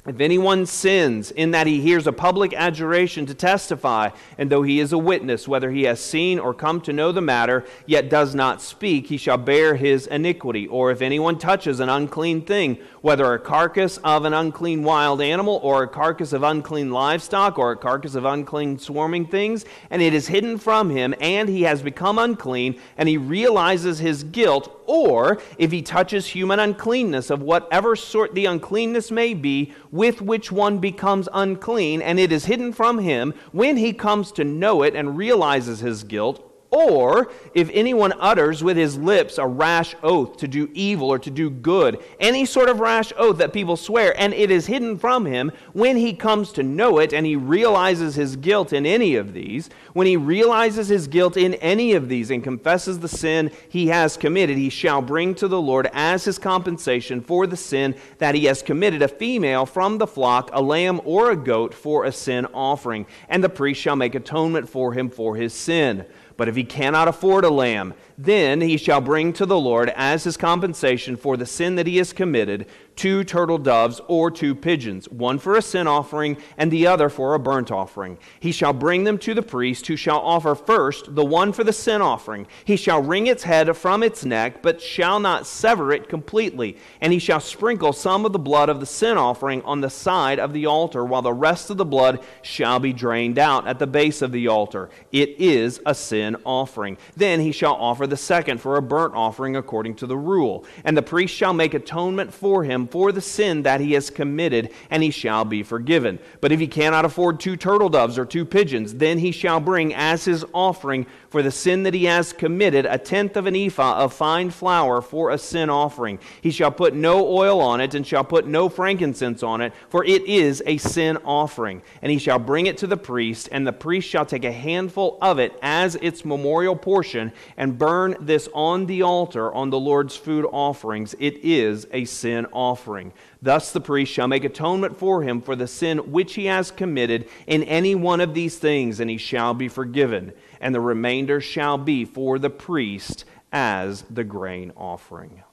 If 0.03 0.20
anyone 0.20 0.65
sins 0.65 1.29
in 1.29 1.51
that 1.51 1.67
he 1.67 1.79
hears 1.79 2.08
a 2.08 2.12
public 2.12 2.53
adjuration 2.53 3.27
to 3.27 3.36
testify, 3.36 4.10
and 4.36 4.50
though 4.50 4.63
he 4.63 4.79
is 4.79 4.93
a 4.93 4.98
witness, 4.98 5.48
whether 5.48 5.70
he 5.70 5.84
has 5.84 6.00
seen 6.00 6.39
or 6.39 6.55
come 6.55 6.81
to 6.81 6.93
know 6.93 7.12
the 7.12 7.22
matter, 7.22 7.65
yet 7.86 8.10
does 8.10 8.34
not 8.34 8.63
speak, 8.63 9.05
he 9.05 9.17
shall 9.17 9.38
bear 9.38 9.75
his 9.75 10.08
iniquity. 10.08 10.65
Or 10.65 10.89
if 10.89 11.03
anyone 11.03 11.38
touches 11.38 11.79
an 11.79 11.89
unclean 11.89 12.41
thing, 12.41 12.79
whether 13.01 13.31
a 13.31 13.38
carcass 13.38 13.98
of 13.98 14.25
an 14.25 14.34
unclean 14.34 14.81
wild 14.81 15.22
animal, 15.22 15.60
or 15.62 15.84
a 15.84 15.88
carcass 15.88 16.34
of 16.34 16.41
unclean 16.41 16.89
livestock, 16.89 17.60
or 17.60 17.72
a 17.72 17.77
carcass 17.77 18.15
of 18.15 18.25
unclean 18.25 18.79
swarming 18.79 19.27
things, 19.27 19.65
and 19.91 20.01
it 20.01 20.15
is 20.15 20.27
hidden 20.27 20.58
from 20.58 20.89
him, 20.89 21.13
and 21.22 21.48
he 21.48 21.62
has 21.62 21.84
become 21.84 22.17
unclean, 22.17 22.79
and 22.98 23.08
he 23.08 23.17
realizes 23.17 24.00
his 24.00 24.24
guilt, 24.24 24.81
or 24.88 25.39
if 25.60 25.72
he 25.72 25.84
touches 25.84 26.25
human 26.25 26.60
uncleanness 26.60 27.29
of 27.29 27.43
whatever 27.43 27.96
sort 27.96 28.34
the 28.34 28.46
uncleanness 28.46 29.12
may 29.12 29.36
be, 29.36 29.72
with 29.92 30.22
which 30.22 30.52
one 30.52 30.80
becomes 30.80 31.28
unclean, 31.34 32.02
and 32.02 32.20
it 32.20 32.32
is 32.32 32.46
hidden 32.46 32.74
from 32.74 33.00
him, 33.00 33.34
when 33.52 33.78
he 33.78 33.94
comes 33.94 34.32
to 34.32 34.44
know 34.44 34.84
it 34.84 34.96
and 34.96 35.18
realizes 35.18 35.80
his 35.80 36.04
guilt, 36.04 36.50
or 36.72 37.30
if 37.54 37.70
anyone 37.74 38.13
utters 38.18 38.63
with 38.63 38.78
his 38.78 38.98
lips 38.98 39.38
a 39.38 39.46
rash 39.46 39.94
oath 40.01 40.38
to 40.38 40.48
do 40.48 40.70
evil 40.74 41.10
or 41.10 41.20
to 41.20 41.30
do 41.30 41.50
good, 41.50 42.01
any 42.20 42.46
sort 42.46 42.70
of 42.70 42.80
rash 42.80 43.12
oath 43.18 43.38
that 43.38 43.51
people 43.51 43.75
swear, 43.75 44.18
and 44.20 44.34
it 44.34 44.50
is 44.50 44.66
hidden 44.66 44.98
from 44.98 45.25
him, 45.25 45.51
when 45.74 45.98
he 45.98 46.13
comes 46.13 46.54
to 46.54 46.63
know 46.63 46.98
it 46.98 47.13
and 47.13 47.25
he 47.25 47.36
realizes 47.36 48.16
his 48.16 48.38
guilt 48.38 48.72
in 48.72 48.86
any 48.86 49.16
of 49.16 49.34
these, 49.34 49.70
when 49.92 50.08
he 50.08 50.16
realizes 50.16 50.88
his 50.88 51.08
guilt 51.08 51.36
in 51.36 51.56
any 51.56 51.92
of 51.94 52.08
these 52.08 52.32
and 52.32 52.42
confesses 52.42 53.00
the 53.00 53.10
sin 53.10 53.51
he 53.68 53.88
has 53.88 54.16
committed, 54.16 54.58
he 54.58 54.70
shall 54.70 55.01
bring 55.01 55.36
to 55.36 55.50
the 55.50 55.62
Lord 55.62 55.90
as 55.92 56.24
his 56.24 56.40
compensation 56.40 57.20
for 57.20 57.46
the 57.46 57.58
sin 57.58 57.96
that 58.20 58.34
he 58.34 58.46
has 58.46 58.62
committed 58.62 59.01
a 59.01 59.10
female 59.10 59.66
from 59.66 59.98
the 59.98 60.08
flock, 60.08 60.50
a 60.54 60.62
lamb 60.62 61.01
or 61.04 61.32
a 61.32 61.36
goat 61.36 61.74
for 61.74 62.06
a 62.06 62.13
sin 62.13 62.48
offering, 62.54 63.06
and 63.28 63.44
the 63.44 63.50
priest 63.50 63.82
shall 63.82 63.98
make 63.98 64.16
atonement 64.16 64.70
for 64.70 64.94
him 64.94 65.10
for 65.10 65.36
his 65.36 65.54
sin. 65.54 66.06
But 66.38 66.48
if 66.48 66.56
he 66.56 66.64
cannot 66.64 67.08
afford 67.08 67.46
a 67.46 67.50
lamb, 67.50 67.94
then 68.18 68.62
he 68.62 68.78
shall 68.78 69.02
bring 69.02 69.34
to 69.34 69.46
the 69.46 69.60
Lord 69.60 69.92
as 69.96 70.24
his 70.24 70.38
compensation 70.38 71.18
for 71.18 71.38
the 71.38 71.46
sin 71.46 71.76
that 71.76 71.88
he 71.88 71.98
has 71.98 72.14
committed 72.14 72.68
two 72.96 73.24
turtle 73.24 73.58
doves 73.58 74.02
or 74.08 74.30
two 74.30 74.54
pigeons, 74.54 75.10
one 75.10 75.40
for 75.40 75.56
a 75.56 75.62
sin 75.62 75.88
offering 75.88 76.38
and 76.58 76.72
the 76.72 76.88
other 76.88 77.10
for 77.10 77.34
a 77.34 77.40
burnt 77.40 77.72
offering. 77.72 78.18
He 78.40 78.52
shall 78.52 78.74
bring 78.74 79.04
them 79.04 79.18
to 79.20 79.34
the 79.34 79.42
priest, 79.42 79.88
who 79.88 79.96
shall 79.96 80.20
offer 80.20 80.56
first 80.56 81.16
the 81.16 81.26
one 81.26 81.54
for 81.54 81.64
the 81.64 81.74
sin 81.74 82.02
offering. 82.02 82.48
He 82.66 82.76
shall 82.76 83.02
wring 83.02 83.28
its 83.28 83.44
head 83.44 83.76
from 83.76 84.04
its 84.04 84.26
neck, 84.26 84.62
but 84.62 84.82
shall 84.82 85.20
not 85.20 85.48
sever 85.48 85.92
it 85.92 86.10
completely. 86.10 86.78
And 87.00 87.14
he 87.14 87.20
shall 87.20 87.40
sprinkle 87.40 87.94
some 87.94 88.26
of 88.26 88.34
the 88.34 88.40
blood 88.40 88.70
of 88.70 88.80
the 88.80 88.86
sin 88.86 89.18
offering 89.18 89.62
on 89.64 89.82
the 89.82 89.90
side 89.90 90.40
of 90.40 90.54
the 90.54 90.66
altar, 90.66 91.06
while 91.06 91.22
the 91.22 91.34
rest 91.34 91.70
of 91.70 91.78
the 91.78 91.86
blood 91.86 92.24
shall 92.42 92.80
be 92.80 92.94
drained 92.94 93.40
out 93.40 93.68
at 93.68 93.80
the 93.80 93.88
base 93.88 94.22
of 94.22 94.32
the 94.32 94.48
altar. 94.48 94.90
It 95.12 95.40
is 95.40 95.80
a 95.86 95.96
sin 95.96 96.36
offering. 96.46 96.98
Then 97.16 97.40
he 97.40 97.52
shall 97.52 97.76
offer 97.76 98.08
the 98.08 98.18
second 98.18 98.60
for 98.60 98.76
a 98.76 98.82
burnt 98.82 99.16
offering 99.16 99.56
according 99.56 99.96
to 99.96 100.08
the 100.08 100.18
rule. 100.18 100.66
And 100.84 100.96
the 100.98 101.02
priest 101.02 101.34
shall 101.36 101.54
make 101.54 101.74
atonement 101.74 102.34
for 102.34 102.64
him 102.64 102.81
for 102.88 103.12
the 103.12 103.22
sin 103.22 103.64
that 103.64 103.82
he 103.82 103.94
has 103.94 104.10
committed, 104.10 104.72
and 104.90 105.04
he 105.04 105.12
shall 105.12 105.46
be 105.46 105.64
forgiven. 105.64 106.20
But 106.40 106.52
if 106.52 106.60
he 106.60 106.68
cannot 106.68 107.06
afford 107.06 107.40
two 107.40 107.56
turtle 107.56 107.90
doves 107.90 108.18
or 108.18 108.26
two 108.26 108.46
pigeons, 108.46 108.96
then 108.96 109.20
he 109.20 109.32
shall 109.32 109.60
bring 109.60 109.94
as 109.94 110.26
his 110.26 110.46
offering 110.54 111.06
for 111.32 111.42
the 111.42 111.50
sin 111.50 111.84
that 111.84 111.94
he 111.94 112.04
has 112.04 112.34
committed 112.34 112.86
a 112.86 112.98
tenth 112.98 113.38
of 113.38 113.46
an 113.48 113.56
ephah 113.56 114.04
of 114.04 114.14
fine 114.14 114.50
flour 114.50 115.02
for 115.02 115.32
a 115.32 115.38
sin 115.38 115.70
offering. 115.70 116.20
He 116.42 116.52
shall 116.52 116.72
put 116.72 116.94
no 116.94 117.26
oil 117.26 117.62
on 117.62 117.80
it, 117.80 117.96
and 117.96 118.06
shall 118.06 118.26
put 118.26 118.46
no 118.46 118.68
frankincense 118.68 119.42
on 119.42 119.62
it, 119.62 119.74
for 119.88 120.04
it 120.04 120.26
is 120.26 120.62
a 120.66 120.76
sin 120.76 121.18
offering. 121.24 121.82
And 122.02 122.12
he 122.12 122.18
shall 122.18 122.38
bring 122.38 122.66
it 122.66 122.78
to 122.80 122.88
the 122.88 122.98
priest, 122.98 123.48
and 123.50 123.66
the 123.66 123.72
priest 123.72 124.10
shall 124.10 124.26
take 124.26 124.44
a 124.44 124.52
handful 124.52 125.18
of 125.22 125.40
it 125.40 125.58
as 125.62 125.96
its 125.96 126.26
memorial 126.26 126.76
portion, 126.76 127.32
and 127.56 127.80
burn 127.80 128.18
this 128.20 128.50
on 128.54 128.86
the 128.86 129.02
altar 129.02 129.54
on 129.54 129.70
the 129.70 129.80
Lord's 129.80 130.18
food 130.18 130.46
offerings. 130.52 131.16
It 131.18 131.38
is 131.46 131.88
a 131.94 132.04
sin 132.04 132.46
offering. 132.52 133.14
Thus 133.42 133.72
the 133.72 133.80
priest 133.80 134.12
shall 134.12 134.28
make 134.28 134.44
atonement 134.44 135.00
for 135.00 135.24
him 135.24 135.42
for 135.42 135.56
the 135.56 135.66
sin 135.66 136.12
which 136.12 136.36
he 136.36 136.46
has 136.48 136.72
committed 136.72 137.30
in 137.48 137.64
any 137.64 137.96
one 137.96 138.20
of 138.20 138.34
these 138.34 138.58
things, 138.58 139.00
and 139.00 139.10
he 139.10 139.18
shall 139.18 139.54
be 139.54 139.70
forgiven 139.70 140.34
and 140.62 140.74
the 140.74 140.80
remainder 140.80 141.41
shall 141.41 141.77
be 141.77 142.06
for 142.06 142.39
the 142.39 142.50
priest 142.50 143.25
as 143.51 144.03
the 144.03 144.24
grain 144.24 144.72
offering. 144.77 145.44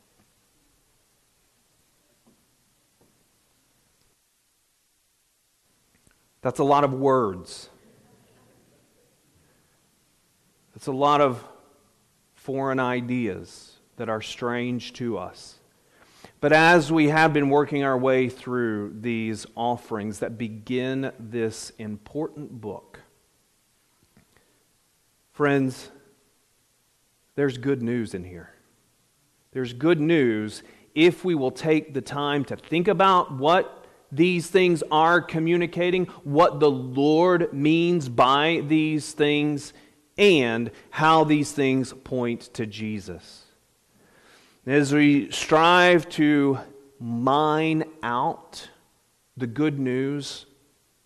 That's 6.42 6.60
a 6.60 6.64
lot 6.64 6.84
of 6.84 6.92
words. 6.92 7.70
That's 10.74 10.86
a 10.86 10.92
lot 10.92 11.20
of 11.20 11.42
foreign 12.34 12.78
ideas 12.78 13.72
that 13.96 14.08
are 14.08 14.22
strange 14.22 14.92
to 14.94 15.18
us. 15.18 15.56
But 16.40 16.52
as 16.52 16.92
we 16.92 17.08
have 17.08 17.32
been 17.32 17.48
working 17.48 17.82
our 17.82 17.98
way 17.98 18.28
through 18.28 18.94
these 19.00 19.46
offerings 19.56 20.20
that 20.20 20.38
begin 20.38 21.12
this 21.18 21.72
important 21.78 22.60
book, 22.60 23.00
Friends, 25.38 25.92
there's 27.36 27.58
good 27.58 27.80
news 27.80 28.12
in 28.12 28.24
here. 28.24 28.50
There's 29.52 29.72
good 29.72 30.00
news 30.00 30.64
if 30.96 31.24
we 31.24 31.36
will 31.36 31.52
take 31.52 31.94
the 31.94 32.00
time 32.00 32.44
to 32.46 32.56
think 32.56 32.88
about 32.88 33.38
what 33.38 33.86
these 34.10 34.48
things 34.48 34.82
are 34.90 35.20
communicating, 35.20 36.06
what 36.24 36.58
the 36.58 36.72
Lord 36.72 37.52
means 37.52 38.08
by 38.08 38.64
these 38.66 39.12
things, 39.12 39.72
and 40.16 40.72
how 40.90 41.22
these 41.22 41.52
things 41.52 41.92
point 41.92 42.52
to 42.54 42.66
Jesus. 42.66 43.44
As 44.66 44.92
we 44.92 45.30
strive 45.30 46.08
to 46.08 46.58
mine 46.98 47.84
out 48.02 48.70
the 49.36 49.46
good 49.46 49.78
news 49.78 50.46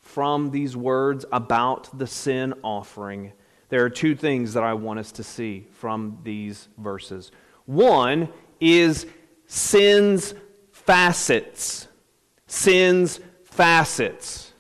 from 0.01 0.53
these 0.53 0.75
words 0.75 1.27
about 1.31 1.99
the 1.99 2.07
sin 2.07 2.55
offering, 2.63 3.35
there 3.73 3.83
are 3.83 3.89
two 3.89 4.15
things 4.15 4.53
that 4.53 4.63
I 4.63 4.75
want 4.75 4.99
us 4.99 5.13
to 5.13 5.23
see 5.23 5.67
from 5.73 6.19
these 6.25 6.69
verses. 6.77 7.33
One 7.65 8.29
is 8.61 9.07
sin's 9.47 10.35
facets. 10.73 11.89
Sin's 12.47 13.19
facets. 13.45 14.53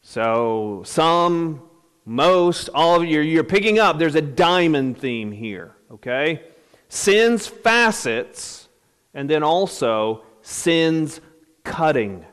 So, 0.00 0.82
some, 0.86 1.62
most, 2.04 2.68
all 2.72 3.00
of 3.00 3.04
you, 3.04 3.18
you're 3.18 3.42
picking 3.42 3.80
up, 3.80 3.98
there's 3.98 4.14
a 4.14 4.22
diamond 4.22 4.96
theme 4.96 5.32
here, 5.32 5.74
okay? 5.90 6.40
Sin's 6.88 7.48
facets, 7.48 8.68
and 9.12 9.28
then 9.28 9.42
also 9.42 10.22
sin's 10.40 11.20
cutting 11.64 12.24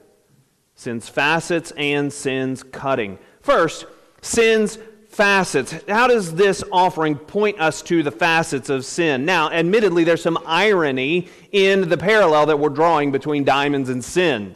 sin's 0.82 1.08
facets 1.08 1.72
and 1.78 2.12
sin's 2.12 2.64
cutting. 2.64 3.20
First, 3.42 3.86
sin's 4.24 4.80
facets. 5.12 5.75
How 5.88 6.08
does 6.08 6.34
this 6.36 6.63
offering 6.72 7.15
point 7.15 7.60
us 7.60 7.82
to 7.84 8.01
the 8.01 8.12
facets 8.12 8.70
of 8.70 8.86
sin? 8.86 9.25
Now, 9.25 9.51
admittedly, 9.51 10.03
there's 10.03 10.24
some 10.24 10.39
irony 10.46 11.27
in 11.51 11.89
the 11.89 11.98
parallel 11.98 12.46
that 12.48 12.58
we're 12.58 12.70
drawing 12.70 13.12
between 13.12 13.44
diamonds 13.44 13.89
and 13.89 14.03
sin. 14.03 14.56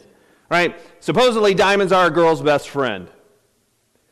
Right? 0.50 0.76
Supposedly, 1.00 1.54
diamonds 1.54 1.92
are 1.92 2.06
a 2.06 2.10
girl's 2.10 2.40
best 2.40 2.70
friend. 2.70 3.08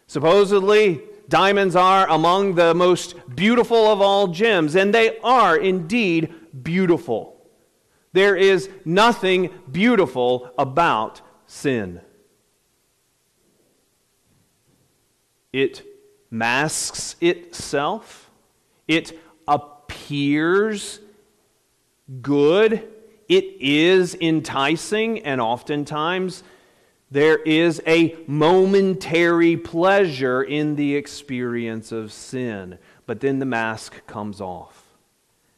Supposedly, 0.06 1.00
diamonds 1.28 1.76
are 1.76 2.08
among 2.08 2.54
the 2.54 2.74
most 2.74 3.14
beautiful 3.34 3.90
of 3.90 4.00
all 4.00 4.28
gems, 4.28 4.76
and 4.76 4.92
they 4.92 5.18
are 5.20 5.56
indeed 5.56 6.34
beautiful. 6.62 7.40
There 8.12 8.36
is 8.36 8.68
nothing 8.84 9.50
beautiful 9.72 10.52
about 10.58 11.20
sin. 11.46 12.00
It 15.52 15.93
masks 16.34 17.14
itself, 17.20 18.28
it 18.88 19.18
appears 19.46 21.00
good, 22.20 22.86
it 23.28 23.44
is 23.60 24.16
enticing, 24.20 25.20
and 25.20 25.40
oftentimes 25.40 26.42
there 27.10 27.38
is 27.38 27.80
a 27.86 28.16
momentary 28.26 29.56
pleasure 29.56 30.42
in 30.42 30.74
the 30.74 30.96
experience 30.96 31.92
of 31.92 32.12
sin. 32.12 32.78
But 33.06 33.20
then 33.20 33.38
the 33.38 33.46
mask 33.46 34.04
comes 34.08 34.40
off, 34.40 34.82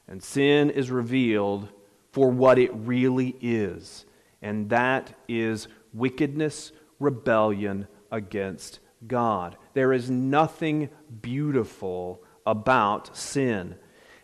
and 0.07 0.23
sin 0.23 0.69
is 0.69 0.91
revealed 0.91 1.69
for 2.13 2.31
what 2.31 2.59
it 2.59 2.71
really 2.75 3.35
is, 3.41 4.05
and 4.43 4.69
that 4.69 5.15
is 5.27 5.69
wickedness, 5.95 6.73
rebellion 7.01 7.89
against 8.13 8.81
God. 9.09 9.57
There 9.75 9.93
is 9.93 10.11
nothing 10.11 10.89
beautiful 11.23 12.23
about 12.47 13.17
sin. 13.17 13.77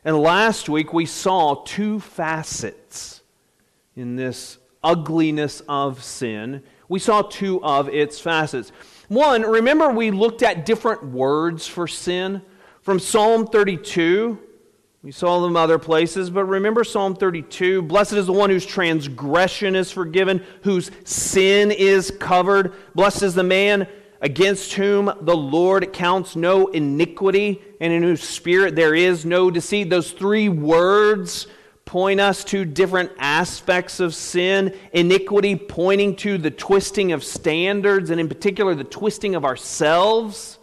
And 0.04 0.18
last 0.18 0.68
week 0.68 0.92
we 0.92 1.06
saw 1.06 1.62
two 1.64 2.00
facets 2.00 3.22
in 3.94 4.16
this 4.16 4.58
ugliness 4.82 5.62
of 5.68 6.02
sin. 6.02 6.62
We 6.88 6.98
saw 6.98 7.22
two 7.22 7.62
of 7.62 7.88
its 7.88 8.20
facets. 8.20 8.72
One, 9.08 9.42
remember 9.42 9.90
we 9.90 10.10
looked 10.10 10.42
at 10.42 10.66
different 10.66 11.04
words 11.04 11.66
for 11.66 11.86
sin 11.86 12.42
from 12.80 12.98
Psalm 12.98 13.46
32. 13.46 14.38
We 15.02 15.12
saw 15.12 15.40
them 15.40 15.56
other 15.56 15.78
places, 15.78 16.30
but 16.30 16.44
remember 16.44 16.84
Psalm 16.84 17.16
32 17.16 17.82
Blessed 17.82 18.12
is 18.12 18.26
the 18.26 18.32
one 18.32 18.50
whose 18.50 18.66
transgression 18.66 19.74
is 19.74 19.90
forgiven, 19.90 20.44
whose 20.62 20.90
sin 21.04 21.70
is 21.70 22.12
covered. 22.20 22.72
Blessed 22.94 23.24
is 23.24 23.34
the 23.34 23.42
man 23.42 23.88
against 24.22 24.72
whom 24.74 25.12
the 25.20 25.36
Lord 25.36 25.92
counts 25.92 26.36
no 26.36 26.68
iniquity, 26.68 27.60
and 27.80 27.92
in 27.92 28.02
whose 28.02 28.22
spirit 28.22 28.76
there 28.76 28.94
is 28.94 29.26
no 29.26 29.50
deceit. 29.50 29.90
Those 29.90 30.12
three 30.12 30.48
words 30.48 31.48
point 31.84 32.20
us 32.20 32.44
to 32.44 32.64
different 32.64 33.10
aspects 33.18 33.98
of 33.98 34.14
sin. 34.14 34.74
Iniquity 34.92 35.56
pointing 35.56 36.14
to 36.16 36.38
the 36.38 36.52
twisting 36.52 37.12
of 37.12 37.24
standards, 37.24 38.10
and 38.10 38.20
in 38.20 38.28
particular, 38.28 38.74
the 38.76 38.84
twisting 38.84 39.34
of 39.34 39.44
ourselves 39.44 40.58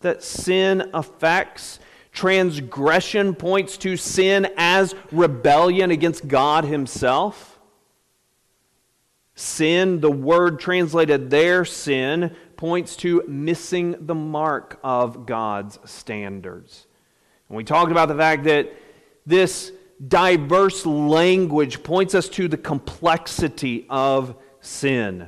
that 0.00 0.22
sin 0.22 0.90
affects. 0.92 1.78
Transgression 2.12 3.36
points 3.36 3.76
to 3.78 3.96
sin 3.96 4.48
as 4.56 4.96
rebellion 5.12 5.92
against 5.92 6.26
God 6.26 6.64
Himself. 6.64 7.49
Sin, 9.40 10.00
the 10.00 10.10
word 10.10 10.60
translated 10.60 11.30
there, 11.30 11.64
sin, 11.64 12.36
points 12.58 12.94
to 12.96 13.24
missing 13.26 13.96
the 13.98 14.14
mark 14.14 14.78
of 14.84 15.24
God's 15.24 15.78
standards. 15.86 16.86
And 17.48 17.56
we 17.56 17.64
talked 17.64 17.90
about 17.90 18.08
the 18.08 18.14
fact 18.14 18.44
that 18.44 18.70
this 19.24 19.72
diverse 20.06 20.84
language 20.84 21.82
points 21.82 22.14
us 22.14 22.28
to 22.28 22.48
the 22.48 22.58
complexity 22.58 23.86
of 23.88 24.36
sin. 24.60 25.26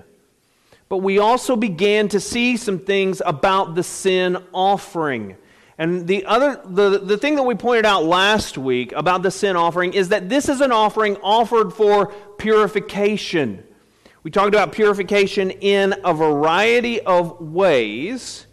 But 0.91 0.99
we 0.99 1.19
also 1.19 1.57
began 1.57 2.09
to 2.09 2.21
see 2.21 2.59
some 2.59 2.81
things 2.81 3.23
about 3.25 3.75
the 3.75 3.83
sin 3.83 4.37
offering. 4.53 5.39
And 5.79 6.07
the 6.07 6.27
other 6.27 6.61
the, 6.67 6.99
the 6.99 7.17
thing 7.17 7.37
that 7.37 7.45
we 7.45 7.55
pointed 7.55 7.87
out 7.87 8.05
last 8.05 8.59
week 8.59 8.93
about 8.93 9.23
the 9.23 9.31
sin 9.31 9.57
offering 9.57 9.95
is 9.95 10.11
that 10.11 10.29
this 10.29 10.51
is 10.51 10.61
an 10.61 10.71
offering 10.71 11.17
offered 11.23 11.73
for 11.73 12.09
purification. 12.37 13.65
We 14.23 14.31
talked 14.31 14.55
about 14.55 14.71
purification 14.71 15.51
in 15.51 15.95
a 16.05 16.15
variety 16.15 17.01
of 17.01 17.41
ways. 17.41 18.47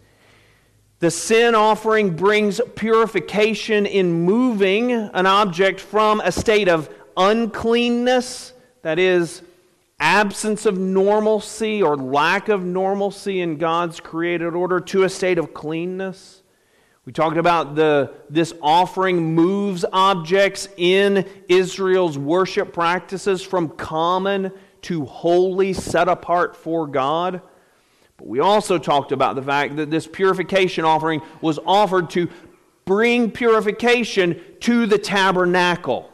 The 0.98 1.12
sin 1.12 1.54
offering 1.54 2.16
brings 2.16 2.60
purification 2.74 3.86
in 3.86 4.24
moving 4.24 4.90
an 4.90 5.26
object 5.26 5.78
from 5.78 6.20
a 6.20 6.32
state 6.32 6.68
of 6.68 6.92
uncleanness, 7.16 8.52
that 8.82 8.98
is, 8.98 9.42
absence 10.00 10.66
of 10.66 10.76
normalcy 10.76 11.82
or 11.82 11.96
lack 11.96 12.48
of 12.48 12.64
normalcy 12.64 13.40
in 13.40 13.56
God's 13.56 14.00
created 14.00 14.54
order, 14.54 14.80
to 14.80 15.04
a 15.04 15.08
state 15.08 15.38
of 15.38 15.54
cleanness. 15.54 16.42
We 17.04 17.12
talked 17.12 17.36
about 17.36 17.76
the, 17.76 18.12
this 18.28 18.52
offering 18.60 19.34
moves 19.34 19.84
objects 19.92 20.68
in 20.76 21.26
Israel's 21.48 22.18
worship 22.18 22.72
practices 22.72 23.40
from 23.42 23.68
common 23.68 24.52
to 24.82 25.04
holy, 25.04 25.72
set 25.72 26.08
apart 26.08 26.56
for 26.56 26.86
God. 26.86 27.42
But 28.16 28.26
we 28.26 28.40
also 28.40 28.78
talked 28.78 29.12
about 29.12 29.36
the 29.36 29.42
fact 29.42 29.76
that 29.76 29.90
this 29.90 30.06
purification 30.06 30.84
offering 30.84 31.22
was 31.40 31.58
offered 31.66 32.10
to 32.10 32.28
bring 32.84 33.30
purification 33.30 34.40
to 34.60 34.86
the 34.86 34.98
tabernacle. 34.98 36.10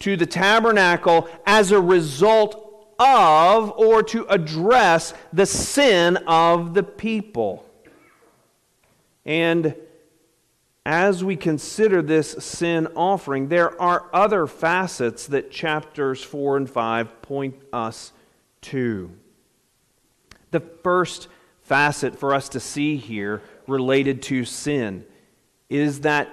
To 0.00 0.16
the 0.16 0.26
tabernacle 0.26 1.28
as 1.46 1.72
a 1.72 1.80
result 1.80 2.94
of 2.98 3.70
or 3.72 4.02
to 4.02 4.26
address 4.26 5.14
the 5.32 5.46
sin 5.46 6.16
of 6.26 6.74
the 6.74 6.82
people. 6.82 7.64
And 9.24 9.74
as 10.86 11.24
we 11.24 11.34
consider 11.34 12.00
this 12.00 12.30
sin 12.38 12.86
offering, 12.94 13.48
there 13.48 13.78
are 13.82 14.06
other 14.12 14.46
facets 14.46 15.26
that 15.26 15.50
chapters 15.50 16.22
4 16.22 16.58
and 16.58 16.70
5 16.70 17.22
point 17.22 17.56
us 17.72 18.12
to. 18.60 19.10
The 20.52 20.60
first 20.60 21.26
facet 21.62 22.16
for 22.16 22.32
us 22.32 22.48
to 22.50 22.60
see 22.60 22.98
here 22.98 23.42
related 23.66 24.22
to 24.22 24.44
sin 24.44 25.04
is 25.68 26.02
that 26.02 26.28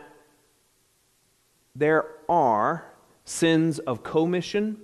there 1.75 2.05
are 2.29 2.85
sins 3.25 3.79
of 3.79 4.03
commission 4.03 4.77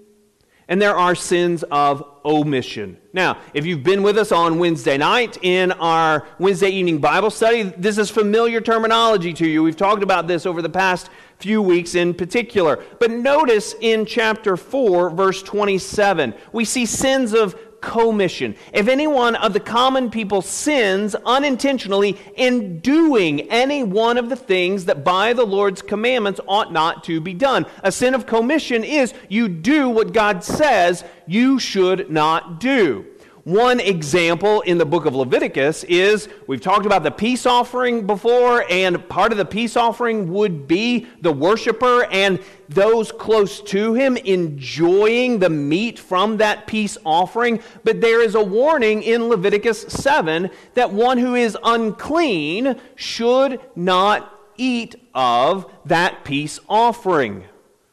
and 0.70 0.80
there 0.80 0.96
are 0.96 1.16
sins 1.16 1.64
of 1.72 2.04
omission. 2.24 2.96
Now, 3.12 3.40
if 3.56 3.66
you've 3.66 3.84
been 3.84 4.04
with 4.04 4.18
us 4.20 4.32
on 4.32 4.60
Wednesday 4.60 4.98
night 4.98 5.38
in 5.42 5.72
our 5.74 6.28
Wednesday 6.38 6.70
evening 6.70 7.00
Bible 7.00 7.32
study, 7.32 7.64
this 7.64 7.98
is 7.98 8.12
familiar 8.12 8.62
terminology 8.62 9.34
to 9.34 9.48
you. 9.48 9.64
We've 9.64 9.76
talked 9.76 10.04
about 10.04 10.28
this 10.28 10.46
over 10.46 10.62
the 10.62 10.70
past 10.70 11.10
few 11.40 11.62
weeks 11.62 11.96
in 11.96 12.14
particular. 12.14 12.84
But 13.00 13.10
notice 13.10 13.74
in 13.82 14.06
chapter 14.06 14.56
4, 14.56 15.10
verse 15.10 15.42
27, 15.42 16.36
we 16.54 16.66
see 16.66 16.86
sins 16.86 17.34
of 17.34 17.60
commission. 17.82 18.56
If 18.74 18.88
any 18.88 19.08
one 19.08 19.36
of 19.36 19.54
the 19.54 19.60
common 19.60 20.10
people 20.10 20.42
sins 20.42 21.16
unintentionally 21.26 22.18
in 22.36 22.80
doing 22.80 23.42
any 23.50 23.84
one 23.84 24.18
of 24.18 24.30
the 24.30 24.36
things 24.36 24.86
that 24.86 25.04
by 25.04 25.34
the 25.34 25.46
Lord's 25.46 25.82
commandments 25.82 26.40
ought 26.48 26.72
not 26.72 27.04
to 27.06 27.22
be 27.22 27.34
done, 27.34 27.66
a 27.84 27.92
sin 27.92 28.14
of 28.14 28.26
commission 28.26 28.84
is 28.84 29.14
you 29.28 29.48
do 29.48 29.90
what 29.90 30.14
God 30.14 30.44
says 30.44 31.04
you 31.28 31.60
should 31.60 32.10
not 32.10 32.60
do. 32.60 33.06
One 33.46 33.80
example 33.80 34.62
in 34.62 34.78
the 34.78 34.86
book 34.86 35.06
of 35.06 35.16
Leviticus 35.16 35.86
is 35.86 36.28
we've 36.48 36.60
talked 36.60 36.86
about 36.86 37.04
the 37.04 37.12
peace 37.12 37.46
offering 37.46 38.06
before, 38.06 38.66
and 38.70 39.08
part 39.08 39.32
of 39.32 39.38
the 39.38 39.46
peace 39.46 39.78
offering 39.78 40.34
would 40.34 40.68
be 40.68 41.08
the 41.22 41.32
worshiper 41.32 42.04
and 42.06 42.40
those 42.68 43.12
close 43.12 43.62
to 43.62 43.94
him 43.94 44.18
enjoying 44.18 45.40
the 45.40 45.50
meat 45.50 45.98
from 45.98 46.38
that 46.38 46.68
peace 46.68 46.98
offering. 47.06 47.62
But 47.84 48.02
there 48.02 48.22
is 48.22 48.36
a 48.36 48.44
warning 48.44 49.04
in 49.04 49.30
Leviticus 49.30 49.84
7 49.84 50.50
that 50.74 50.92
one 50.92 51.18
who 51.18 51.36
is 51.36 51.58
unclean 51.64 52.76
should 52.96 53.62
not 53.76 54.38
eat 54.58 54.96
of 55.16 55.72
that 55.86 56.26
peace 56.26 56.60
offering. 56.68 57.46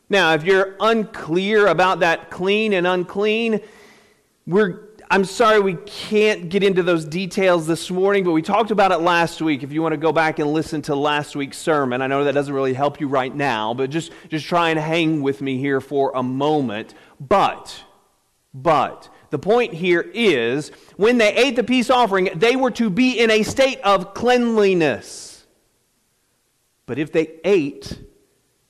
Now, 0.08 0.34
if 0.34 0.44
you're 0.44 0.76
unclear 0.80 1.66
about 1.68 2.00
that 2.00 2.30
clean 2.30 2.72
and 2.72 2.86
unclean, 2.86 3.60
we're 4.46 4.85
I'm 5.08 5.24
sorry 5.24 5.60
we 5.60 5.74
can't 5.86 6.48
get 6.48 6.64
into 6.64 6.82
those 6.82 7.04
details 7.04 7.68
this 7.68 7.92
morning, 7.92 8.24
but 8.24 8.32
we 8.32 8.42
talked 8.42 8.72
about 8.72 8.90
it 8.90 8.98
last 8.98 9.40
week. 9.40 9.62
If 9.62 9.70
you 9.70 9.80
want 9.80 9.92
to 9.92 9.98
go 9.98 10.12
back 10.12 10.40
and 10.40 10.52
listen 10.52 10.82
to 10.82 10.96
last 10.96 11.36
week's 11.36 11.58
sermon, 11.58 12.02
I 12.02 12.08
know 12.08 12.24
that 12.24 12.32
doesn't 12.32 12.52
really 12.52 12.74
help 12.74 13.00
you 13.00 13.06
right 13.06 13.32
now, 13.32 13.72
but 13.72 13.90
just, 13.90 14.10
just 14.28 14.46
try 14.46 14.70
and 14.70 14.80
hang 14.80 15.22
with 15.22 15.40
me 15.40 15.58
here 15.58 15.80
for 15.80 16.10
a 16.16 16.24
moment. 16.24 16.94
But, 17.20 17.84
but, 18.52 19.08
The 19.30 19.38
point 19.38 19.74
here 19.74 20.00
is 20.14 20.70
when 20.96 21.18
they 21.18 21.34
ate 21.34 21.56
the 21.56 21.64
peace 21.64 21.90
offering, 21.90 22.30
they 22.34 22.56
were 22.56 22.70
to 22.72 22.90
be 22.90 23.18
in 23.20 23.30
a 23.30 23.42
state 23.44 23.80
of 23.82 24.14
cleanliness. 24.14 25.46
But 26.86 26.98
if 26.98 27.12
they 27.12 27.38
ate, 27.44 27.98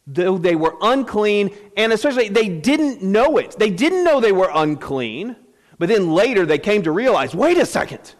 though 0.06 0.36
they 0.38 0.56
were 0.56 0.74
unclean, 0.82 1.50
and 1.76 1.92
especially 1.92 2.28
they 2.28 2.48
didn't 2.48 3.02
know 3.02 3.38
it, 3.38 3.58
they 3.58 3.70
didn't 3.70 4.04
know 4.04 4.20
they 4.20 4.32
were 4.32 4.50
unclean, 4.52 5.36
but 5.78 5.88
then 5.88 6.10
later 6.10 6.46
they 6.46 6.58
came 6.58 6.82
to 6.82 6.90
realize 6.90 7.34
wait 7.34 7.58
a 7.58 7.66
second, 7.66 8.14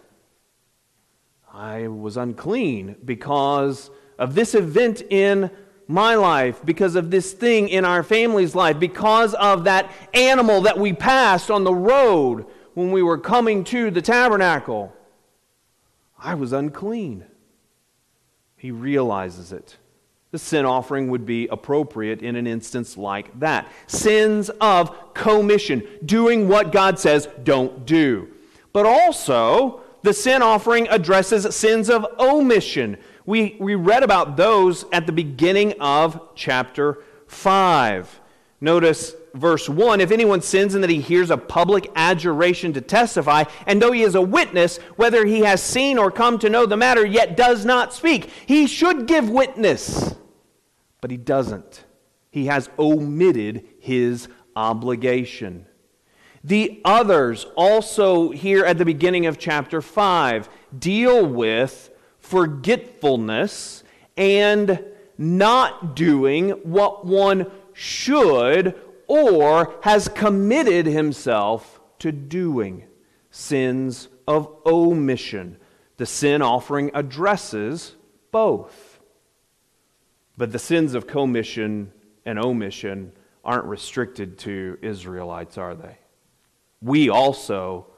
I 1.53 1.89
was 1.89 2.17
unclean 2.17 2.97
because 3.05 3.91
of 4.19 4.35
this 4.35 4.55
event 4.55 5.03
in 5.09 5.51
my 5.89 6.15
life, 6.17 6.61
because 6.65 6.97
of 6.97 7.11
this 7.11 7.33
thing 7.33 7.69
in 7.69 7.85
our 7.85 8.03
family's 8.03 8.55
life, 8.55 8.79
because 8.79 9.35
of 9.35 9.65
that 9.65 9.91
animal 10.13 10.63
that 10.63 10.79
we 10.79 10.93
passed 10.93 11.51
on 11.51 11.65
the 11.65 11.75
road 11.75 12.47
when 12.75 12.91
we 12.91 13.03
were 13.03 13.19
coming 13.19 13.65
to 13.65 13.91
the 13.91 14.03
tabernacle. 14.03 14.93
I 16.19 16.35
was 16.35 16.53
unclean. 16.53 17.25
He 18.57 18.71
realizes 18.71 19.53
it. 19.53 19.77
The 20.33 20.39
sin 20.39 20.65
offering 20.65 21.09
would 21.11 21.25
be 21.25 21.47
appropriate 21.49 22.21
in 22.21 22.37
an 22.37 22.47
instance 22.47 22.97
like 22.97 23.39
that. 23.41 23.69
Sins 23.87 24.51
of 24.61 25.15
commission, 25.15 25.87
doing 26.05 26.49
what 26.49 26.73
God 26.73 26.99
says 26.99 27.29
don't 27.45 27.87
do. 27.87 28.29
But 28.73 28.87
also, 28.87 29.81
the 30.03 30.13
sin 30.13 30.43
offering 30.43 30.89
addresses 30.89 31.55
sins 31.55 31.89
of 31.89 32.07
omission, 32.19 32.97
we, 33.25 33.57
we 33.59 33.75
read 33.75 34.03
about 34.03 34.37
those 34.37 34.85
at 34.93 35.07
the 35.07 35.13
beginning 35.13 35.75
of 35.81 36.21
chapter 36.35 37.03
5. 37.27 38.21
Notice 38.61 39.15
verse 39.35 39.69
1 39.69 40.01
If 40.01 40.11
anyone 40.11 40.41
sins 40.41 40.75
in 40.75 40.81
that 40.81 40.91
he 40.91 41.01
hears 41.01 41.31
a 41.31 41.37
public 41.37 41.91
adjuration 41.95 42.73
to 42.73 42.81
testify, 42.81 43.45
and 43.67 43.81
though 43.81 43.93
he 43.93 44.03
is 44.03 44.15
a 44.15 44.23
witness, 44.23 44.79
whether 44.97 45.25
he 45.27 45.41
has 45.41 45.63
seen 45.63 45.99
or 45.99 46.11
come 46.11 46.39
to 46.39 46.51
know 46.51 46.67
the 46.67 46.77
matter, 46.77 47.05
yet 47.05 47.37
does 47.37 47.65
not 47.65 47.93
speak, 47.93 48.31
he 48.47 48.67
should 48.67 49.07
give 49.07 49.29
witness. 49.29 50.15
But 51.01 51.11
he 51.11 51.17
doesn't. 51.17 51.85
He 52.31 52.47
has 52.47 52.71
omitted 52.79 53.65
his 53.79 54.29
obligation. 54.55 55.67
The 56.43 56.81
others, 56.85 57.47
also 57.57 58.31
here 58.31 58.65
at 58.65 58.79
the 58.79 58.85
beginning 58.85 59.27
of 59.27 59.39
chapter 59.39 59.83
5, 59.83 60.49
deal 60.79 61.27
with 61.27 61.91
forgetfulness 62.21 63.85
and 64.17 64.83
not 65.19 65.97
doing 65.97 66.51
what 66.51 67.05
one 67.05 67.51
should 67.79 68.75
or 69.07 69.75
has 69.83 70.09
committed 70.09 70.87
himself 70.87 71.79
to 71.99 72.11
doing. 72.11 72.85
Sins 73.31 74.09
of 74.27 74.51
omission. 74.65 75.59
The 75.99 76.07
sin 76.07 76.41
offering 76.41 76.91
addresses 76.95 77.95
both. 78.33 78.99
But 80.39 80.53
the 80.53 80.59
sins 80.59 80.95
of 80.95 81.07
commission 81.07 81.93
and 82.25 82.39
omission 82.39 83.13
aren't 83.45 83.67
restricted 83.67 84.39
to 84.39 84.79
Israelites, 84.81 85.59
are 85.59 85.75
they? 85.75 85.99
We 86.81 87.11
also 87.11 87.89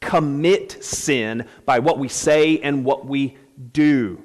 commit 0.00 0.84
sin 0.84 1.48
by 1.64 1.78
what 1.78 1.98
we 1.98 2.08
say 2.08 2.58
and 2.58 2.84
what 2.84 3.06
we 3.06 3.38
do. 3.72 4.22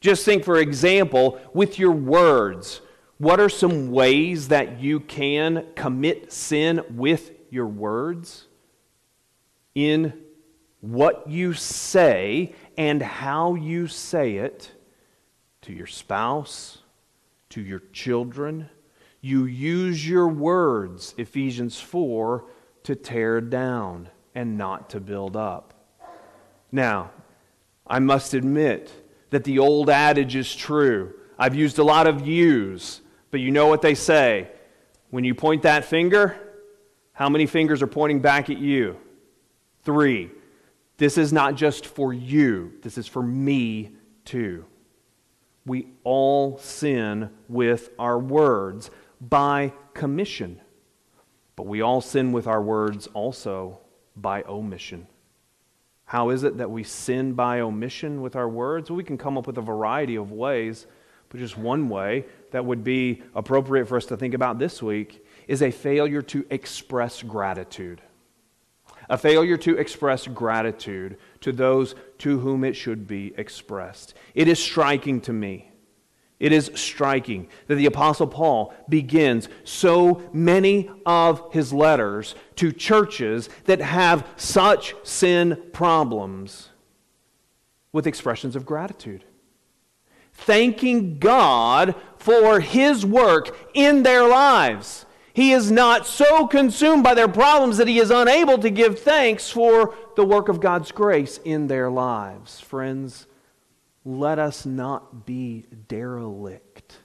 Just 0.00 0.26
think, 0.26 0.44
for 0.44 0.58
example, 0.58 1.40
with 1.54 1.78
your 1.78 1.92
words. 1.92 2.82
What 3.18 3.40
are 3.40 3.48
some 3.48 3.90
ways 3.90 4.48
that 4.48 4.80
you 4.80 5.00
can 5.00 5.66
commit 5.74 6.32
sin 6.32 6.82
with 6.90 7.30
your 7.50 7.66
words? 7.66 8.46
In 9.74 10.12
what 10.80 11.28
you 11.28 11.54
say 11.54 12.54
and 12.76 13.02
how 13.02 13.54
you 13.54 13.86
say 13.86 14.36
it 14.36 14.70
to 15.62 15.72
your 15.72 15.86
spouse, 15.86 16.78
to 17.50 17.60
your 17.60 17.82
children. 17.92 18.68
You 19.20 19.46
use 19.46 20.08
your 20.08 20.28
words, 20.28 21.14
Ephesians 21.16 21.80
4, 21.80 22.44
to 22.84 22.94
tear 22.94 23.40
down 23.40 24.10
and 24.34 24.58
not 24.58 24.90
to 24.90 25.00
build 25.00 25.36
up. 25.36 25.74
Now, 26.70 27.10
I 27.86 27.98
must 27.98 28.34
admit 28.34 28.92
that 29.30 29.44
the 29.44 29.58
old 29.58 29.88
adage 29.88 30.36
is 30.36 30.54
true. 30.54 31.14
I've 31.38 31.54
used 31.54 31.78
a 31.78 31.84
lot 31.84 32.06
of 32.06 32.26
yous, 32.26 33.00
but 33.30 33.40
you 33.40 33.50
know 33.50 33.66
what 33.66 33.82
they 33.82 33.94
say. 33.94 34.48
When 35.10 35.24
you 35.24 35.34
point 35.34 35.62
that 35.62 35.84
finger, 35.84 36.36
how 37.12 37.28
many 37.28 37.46
fingers 37.46 37.82
are 37.82 37.86
pointing 37.86 38.20
back 38.20 38.50
at 38.50 38.58
you? 38.58 38.96
Three. 39.84 40.30
This 40.98 41.18
is 41.18 41.32
not 41.32 41.54
just 41.54 41.86
for 41.86 42.12
you, 42.12 42.72
this 42.82 42.96
is 42.96 43.06
for 43.06 43.22
me 43.22 43.92
too. 44.24 44.64
We 45.66 45.88
all 46.04 46.58
sin 46.58 47.30
with 47.48 47.90
our 47.98 48.18
words 48.18 48.90
by 49.20 49.72
commission, 49.94 50.60
but 51.54 51.66
we 51.66 51.82
all 51.82 52.00
sin 52.00 52.32
with 52.32 52.46
our 52.46 52.62
words 52.62 53.08
also 53.08 53.80
by 54.16 54.42
omission. 54.44 55.06
How 56.04 56.30
is 56.30 56.44
it 56.44 56.58
that 56.58 56.70
we 56.70 56.84
sin 56.84 57.32
by 57.32 57.60
omission 57.60 58.22
with 58.22 58.36
our 58.36 58.48
words? 58.48 58.88
Well, 58.88 58.96
we 58.96 59.04
can 59.04 59.18
come 59.18 59.36
up 59.36 59.46
with 59.46 59.58
a 59.58 59.62
variety 59.62 60.14
of 60.14 60.30
ways, 60.30 60.86
but 61.28 61.40
just 61.40 61.58
one 61.58 61.88
way 61.88 62.24
that 62.56 62.64
would 62.64 62.82
be 62.82 63.22
appropriate 63.34 63.86
for 63.86 63.98
us 63.98 64.06
to 64.06 64.16
think 64.16 64.32
about 64.32 64.58
this 64.58 64.82
week 64.82 65.22
is 65.46 65.60
a 65.60 65.70
failure 65.70 66.22
to 66.22 66.46
express 66.48 67.22
gratitude. 67.22 68.00
A 69.10 69.18
failure 69.18 69.58
to 69.58 69.76
express 69.76 70.26
gratitude 70.26 71.18
to 71.42 71.52
those 71.52 71.94
to 72.16 72.38
whom 72.38 72.64
it 72.64 72.72
should 72.72 73.06
be 73.06 73.34
expressed. 73.36 74.14
It 74.34 74.48
is 74.48 74.58
striking 74.58 75.20
to 75.20 75.34
me 75.34 75.70
it 76.38 76.52
is 76.52 76.70
striking 76.74 77.48
that 77.66 77.76
the 77.76 77.86
Apostle 77.86 78.26
Paul 78.26 78.74
begins 78.88 79.48
so 79.64 80.22
many 80.32 80.90
of 81.06 81.52
his 81.52 81.72
letters 81.72 82.34
to 82.56 82.72
churches 82.72 83.48
that 83.64 83.80
have 83.80 84.26
such 84.36 84.94
sin 85.02 85.62
problems 85.72 86.68
with 87.90 88.06
expressions 88.06 88.54
of 88.54 88.66
gratitude. 88.66 89.24
Thanking 90.36 91.18
God 91.18 91.94
for 92.26 92.58
his 92.58 93.06
work 93.06 93.56
in 93.72 94.02
their 94.02 94.26
lives. 94.26 95.06
He 95.32 95.52
is 95.52 95.70
not 95.70 96.08
so 96.08 96.48
consumed 96.48 97.04
by 97.04 97.14
their 97.14 97.28
problems 97.28 97.76
that 97.76 97.86
he 97.86 98.00
is 98.00 98.10
unable 98.10 98.58
to 98.58 98.68
give 98.68 98.98
thanks 98.98 99.48
for 99.48 99.94
the 100.16 100.24
work 100.24 100.48
of 100.48 100.58
God's 100.58 100.90
grace 100.90 101.38
in 101.44 101.68
their 101.68 101.88
lives. 101.88 102.58
Friends, 102.58 103.28
let 104.04 104.40
us 104.40 104.66
not 104.66 105.24
be 105.24 105.66
derelict 105.86 106.98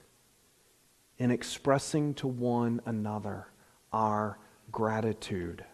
in 1.18 1.30
expressing 1.30 2.14
to 2.14 2.26
one 2.26 2.80
another 2.84 3.46
our 3.92 4.40
gratitude. 4.72 5.64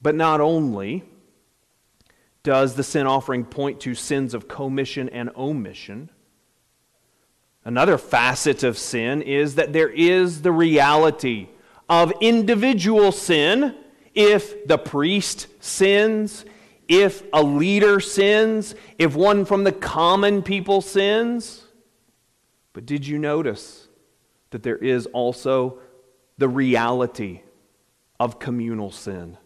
But 0.00 0.14
not 0.14 0.40
only 0.40 1.04
does 2.42 2.74
the 2.74 2.82
sin 2.82 3.06
offering 3.06 3.44
point 3.44 3.80
to 3.80 3.94
sins 3.94 4.32
of 4.32 4.48
commission 4.48 5.10
and 5.10 5.28
omission, 5.36 6.08
another 7.64 7.98
facet 7.98 8.62
of 8.62 8.78
sin 8.78 9.22
is 9.22 9.54
that 9.56 9.72
there 9.72 9.88
is 9.88 10.42
the 10.42 10.52
reality 10.52 11.48
of 11.88 12.12
individual 12.20 13.12
sin 13.12 13.74
if 14.14 14.66
the 14.66 14.78
priest 14.78 15.46
sins, 15.60 16.44
if 16.88 17.22
a 17.32 17.42
leader 17.42 18.00
sins, 18.00 18.74
if 18.98 19.14
one 19.14 19.44
from 19.44 19.64
the 19.64 19.72
common 19.72 20.42
people 20.42 20.80
sins. 20.80 21.64
But 22.72 22.86
did 22.86 23.06
you 23.06 23.18
notice 23.18 23.88
that 24.50 24.62
there 24.62 24.76
is 24.76 25.06
also 25.06 25.78
the 26.38 26.48
reality 26.48 27.42
of 28.18 28.38
communal 28.38 28.90
sin? 28.90 29.36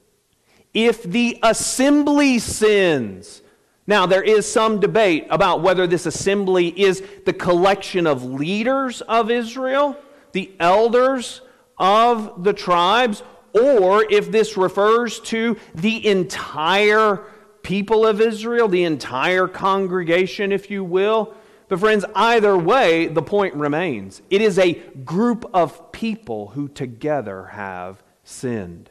If 0.74 1.02
the 1.02 1.38
assembly 1.42 2.38
sins, 2.38 3.42
now 3.86 4.06
there 4.06 4.22
is 4.22 4.50
some 4.50 4.80
debate 4.80 5.26
about 5.30 5.62
whether 5.62 5.86
this 5.86 6.06
assembly 6.06 6.68
is 6.68 7.02
the 7.24 7.32
collection 7.32 8.06
of 8.06 8.24
leaders 8.24 9.00
of 9.02 9.30
Israel, 9.30 9.96
the 10.32 10.50
elders 10.58 11.40
of 11.78 12.42
the 12.42 12.52
tribes, 12.52 13.22
or 13.52 14.04
if 14.10 14.30
this 14.30 14.56
refers 14.56 15.20
to 15.20 15.56
the 15.74 16.06
entire 16.06 17.22
people 17.62 18.06
of 18.06 18.20
Israel, 18.20 18.68
the 18.68 18.84
entire 18.84 19.48
congregation, 19.48 20.52
if 20.52 20.70
you 20.70 20.84
will. 20.84 21.34
But, 21.68 21.80
friends, 21.80 22.04
either 22.14 22.56
way, 22.56 23.06
the 23.06 23.22
point 23.22 23.54
remains. 23.54 24.22
It 24.30 24.40
is 24.40 24.58
a 24.58 24.74
group 25.04 25.50
of 25.52 25.90
people 25.90 26.48
who 26.48 26.68
together 26.68 27.46
have 27.46 28.02
sinned. 28.22 28.90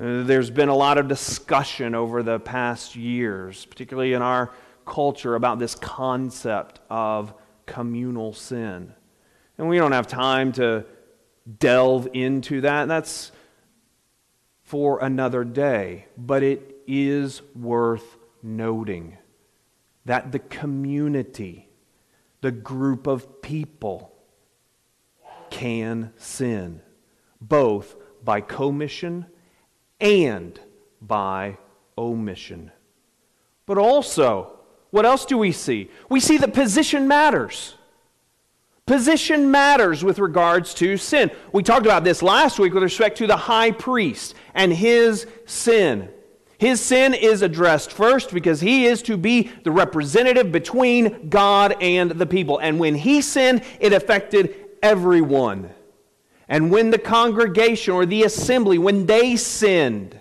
Uh, 0.00 0.22
there's 0.22 0.48
been 0.50 0.70
a 0.70 0.74
lot 0.74 0.96
of 0.96 1.08
discussion 1.08 1.94
over 1.94 2.22
the 2.22 2.40
past 2.40 2.96
years, 2.96 3.66
particularly 3.66 4.14
in 4.14 4.22
our 4.22 4.50
culture, 4.86 5.34
about 5.34 5.58
this 5.58 5.74
concept 5.74 6.80
of 6.88 7.34
communal 7.66 8.32
sin. 8.32 8.94
And 9.58 9.68
we 9.68 9.76
don't 9.76 9.92
have 9.92 10.06
time 10.06 10.52
to 10.52 10.86
delve 11.58 12.08
into 12.14 12.62
that. 12.62 12.88
That's 12.88 13.30
for 14.62 15.04
another 15.04 15.44
day, 15.44 16.06
but 16.16 16.42
it 16.42 16.76
is 16.86 17.42
worth 17.54 18.16
noting 18.42 19.18
that 20.06 20.32
the 20.32 20.38
community, 20.38 21.68
the 22.40 22.52
group 22.52 23.06
of 23.06 23.42
people, 23.42 24.14
can 25.50 26.14
sin, 26.16 26.80
both 27.38 27.96
by 28.24 28.40
commission 28.40 29.26
and 30.00 30.58
by 31.00 31.56
omission. 31.96 32.70
But 33.66 33.78
also, 33.78 34.58
what 34.90 35.06
else 35.06 35.24
do 35.24 35.38
we 35.38 35.52
see? 35.52 35.90
We 36.08 36.20
see 36.20 36.36
that 36.38 36.54
position 36.54 37.06
matters. 37.06 37.74
Position 38.86 39.50
matters 39.50 40.02
with 40.02 40.18
regards 40.18 40.74
to 40.74 40.96
sin. 40.96 41.30
We 41.52 41.62
talked 41.62 41.86
about 41.86 42.02
this 42.02 42.22
last 42.22 42.58
week 42.58 42.74
with 42.74 42.82
respect 42.82 43.18
to 43.18 43.28
the 43.28 43.36
high 43.36 43.70
priest 43.70 44.34
and 44.54 44.72
his 44.72 45.26
sin. 45.46 46.08
His 46.58 46.80
sin 46.80 47.14
is 47.14 47.42
addressed 47.42 47.92
first 47.92 48.34
because 48.34 48.60
he 48.60 48.86
is 48.86 49.00
to 49.02 49.16
be 49.16 49.50
the 49.64 49.70
representative 49.70 50.50
between 50.50 51.28
God 51.30 51.76
and 51.80 52.10
the 52.10 52.26
people. 52.26 52.58
And 52.58 52.78
when 52.80 52.96
he 52.96 53.22
sinned, 53.22 53.62
it 53.78 53.92
affected 53.92 54.56
everyone. 54.82 55.70
And 56.50 56.72
when 56.72 56.90
the 56.90 56.98
congregation 56.98 57.94
or 57.94 58.04
the 58.04 58.24
assembly, 58.24 58.76
when 58.76 59.06
they 59.06 59.36
sinned, 59.36 60.18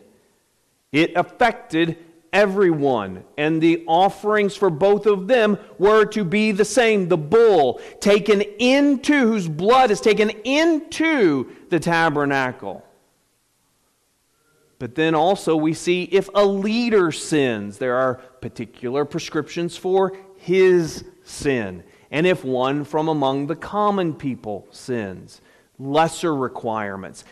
it 0.92 1.12
affected 1.16 1.98
everyone. 2.32 3.24
And 3.36 3.60
the 3.60 3.84
offerings 3.88 4.56
for 4.56 4.70
both 4.70 5.08
of 5.08 5.28
them 5.28 5.58
were 5.80 6.06
to 6.06 6.24
be 6.24 6.52
the 6.52 6.64
same 6.64 7.08
the 7.08 7.18
bull 7.18 7.82
taken 8.00 8.42
into, 8.42 9.14
whose 9.14 9.50
blood 9.50 9.90
is 9.90 10.02
taken 10.02 10.30
into 10.30 11.50
the 11.70 11.80
tabernacle. 11.80 12.86
But 14.78 14.94
then 14.94 15.16
also 15.16 15.56
we 15.56 15.74
see 15.74 16.04
if 16.04 16.30
a 16.36 16.46
leader 16.46 17.12
sins, 17.12 17.80
there 17.80 17.96
are 17.96 18.16
particular 18.40 19.04
prescriptions 19.04 19.76
for 19.76 20.16
his 20.38 21.04
sin. 21.24 21.84
And 22.12 22.28
if 22.28 22.44
one 22.44 22.84
from 22.84 23.08
among 23.08 23.48
the 23.48 23.56
common 23.56 24.14
people 24.14 24.68
sins, 24.70 25.42
lesser 25.80 26.36
requirements. 26.36 27.24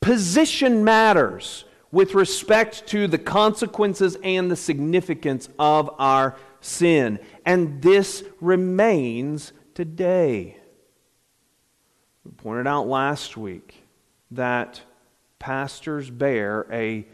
Position 0.00 0.84
matters 0.84 1.64
with 1.90 2.14
respect 2.14 2.86
to 2.86 3.08
the 3.08 3.18
consequences 3.18 4.16
and 4.22 4.50
the 4.50 4.56
significance 4.56 5.48
of 5.58 5.90
our 5.98 6.36
sin. 6.60 7.18
And 7.44 7.82
this 7.82 8.22
remains 8.40 9.52
today. 9.74 10.56
We 12.24 12.30
pointed 12.32 12.66
out 12.66 12.86
last 12.86 13.36
week 13.36 13.82
that 14.30 14.80
pastors 15.38 16.10
bear 16.10 16.66
a 16.70 17.06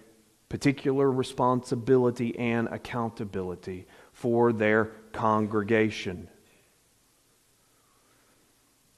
particular 0.48 1.10
responsibility 1.10 2.38
and 2.38 2.68
accountability 2.68 3.86
for 4.12 4.52
their 4.52 4.86
congregation. 5.12 6.28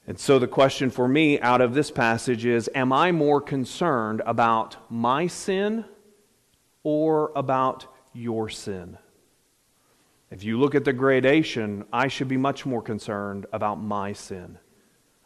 And 0.09 0.17
so 0.17 0.39
the 0.39 0.47
question 0.47 0.89
for 0.89 1.07
me 1.07 1.39
out 1.39 1.61
of 1.61 1.75
this 1.75 1.91
passage 1.91 2.43
is 2.43 2.67
Am 2.73 2.91
I 2.91 3.11
more 3.11 3.39
concerned 3.39 4.23
about 4.25 4.75
my 4.91 5.27
sin 5.27 5.85
or 6.81 7.31
about 7.35 7.85
your 8.11 8.49
sin? 8.49 8.97
If 10.31 10.43
you 10.43 10.59
look 10.59 10.73
at 10.73 10.83
the 10.83 10.93
gradation, 10.93 11.85
I 11.93 12.07
should 12.07 12.27
be 12.27 12.37
much 12.37 12.65
more 12.65 12.81
concerned 12.81 13.45
about 13.53 13.75
my 13.75 14.13
sin. 14.13 14.57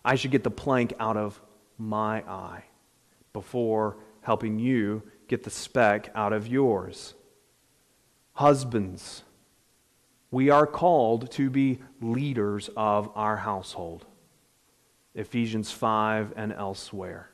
I 0.04 0.16
should 0.16 0.32
get 0.32 0.44
the 0.44 0.52
plank 0.52 0.92
out 1.00 1.16
of 1.16 1.42
my 1.78 2.22
eye 2.30 2.66
before 3.32 3.96
helping 4.20 4.60
you 4.60 5.02
get 5.30 5.44
the 5.44 5.50
speck 5.50 6.12
out 6.14 6.34
of 6.34 6.46
yours. 6.46 7.14
Husbands, 8.34 9.24
we 10.30 10.50
are 10.50 10.68
called 10.68 11.32
to 11.32 11.50
be 11.50 11.80
leaders 12.02 12.70
of 12.76 13.10
our 13.16 13.38
household. 13.38 14.06
Ephesians 15.16 15.72
5 15.72 16.34
and 16.36 16.54
elsewhere. 16.54 17.30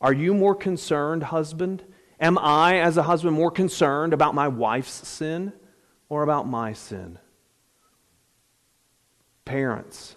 Are 0.00 0.12
you 0.12 0.34
more 0.34 0.54
concerned, 0.54 1.24
husband? 1.24 1.84
Am 2.20 2.38
I, 2.38 2.78
as 2.80 2.96
a 2.96 3.04
husband, 3.04 3.36
more 3.36 3.50
concerned 3.50 4.12
about 4.12 4.34
my 4.34 4.48
wife's 4.48 5.08
sin 5.08 5.52
or 6.08 6.22
about 6.22 6.46
my 6.46 6.72
sin? 6.72 7.18
Parents, 9.44 10.16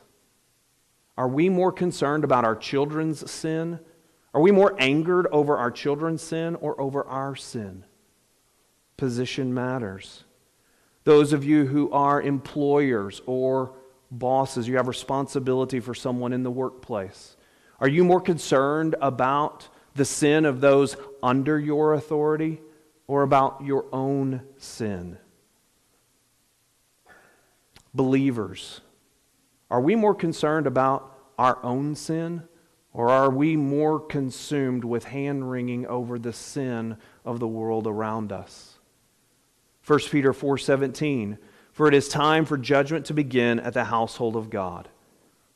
are 1.17 1.27
we 1.27 1.49
more 1.49 1.71
concerned 1.71 2.23
about 2.23 2.45
our 2.45 2.55
children's 2.55 3.29
sin? 3.29 3.79
Are 4.33 4.41
we 4.41 4.51
more 4.51 4.75
angered 4.79 5.27
over 5.31 5.57
our 5.57 5.71
children's 5.71 6.21
sin 6.21 6.55
or 6.55 6.79
over 6.79 7.05
our 7.05 7.35
sin? 7.35 7.85
Position 8.97 9.53
matters. 9.53 10.23
Those 11.03 11.33
of 11.33 11.43
you 11.43 11.65
who 11.65 11.91
are 11.91 12.21
employers 12.21 13.21
or 13.25 13.75
bosses, 14.11 14.67
you 14.67 14.77
have 14.77 14.87
responsibility 14.87 15.79
for 15.79 15.93
someone 15.93 16.33
in 16.33 16.43
the 16.43 16.51
workplace. 16.51 17.37
Are 17.79 17.87
you 17.87 18.03
more 18.03 18.21
concerned 18.21 18.95
about 19.01 19.69
the 19.95 20.05
sin 20.05 20.45
of 20.45 20.61
those 20.61 20.95
under 21.23 21.59
your 21.59 21.93
authority 21.93 22.61
or 23.07 23.23
about 23.23 23.63
your 23.63 23.85
own 23.91 24.41
sin? 24.57 25.17
Believers, 27.93 28.81
are 29.69 29.81
we 29.81 29.95
more 29.95 30.15
concerned 30.15 30.67
about 30.67 31.17
our 31.39 31.63
own 31.63 31.95
sin 31.95 32.43
or 32.93 33.09
are 33.09 33.29
we 33.29 33.55
more 33.55 33.99
consumed 33.99 34.83
with 34.83 35.05
hand 35.05 35.49
wringing 35.49 35.87
over 35.87 36.19
the 36.19 36.33
sin 36.33 36.97
of 37.23 37.39
the 37.39 37.47
world 37.47 37.87
around 37.87 38.31
us? 38.31 38.77
1 39.85 39.99
Peter 40.11 40.33
4:17 40.33 41.37
for 41.81 41.87
it 41.87 41.95
is 41.95 42.07
time 42.07 42.45
for 42.45 42.59
judgment 42.59 43.07
to 43.07 43.13
begin 43.15 43.59
at 43.59 43.73
the 43.73 43.85
household 43.85 44.35
of 44.35 44.51
God. 44.51 44.87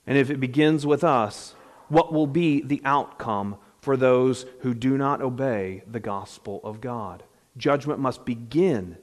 And 0.08 0.18
if 0.18 0.32
it 0.32 0.40
begins 0.40 0.84
with 0.84 1.04
us, 1.04 1.54
what 1.88 2.12
will 2.12 2.26
be 2.26 2.64
the 2.64 2.82
outcome 2.84 3.58
for 3.80 3.96
those 3.96 4.48
who 4.62 4.74
do 4.74 4.98
not 4.98 5.22
obey 5.22 5.84
the 5.86 6.00
gospel 6.00 6.62
of 6.64 6.82
God? 6.82 7.22
Judgment 7.58 8.00
must 8.00 8.26
begin 8.26 8.98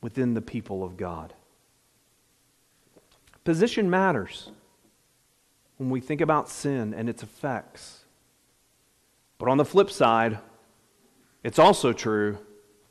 within 0.00 0.32
the 0.32 0.40
people 0.40 0.82
of 0.82 0.96
God. 0.96 1.34
Position 3.44 3.90
matters 3.90 4.52
when 5.76 5.90
we 5.90 6.00
think 6.00 6.22
about 6.22 6.48
sin 6.48 6.94
and 6.94 7.10
its 7.10 7.22
effects. 7.22 8.06
But 9.36 9.50
on 9.50 9.58
the 9.58 9.66
flip 9.66 9.90
side, 9.90 10.38
it's 11.44 11.58
also 11.58 11.92
true 11.92 12.38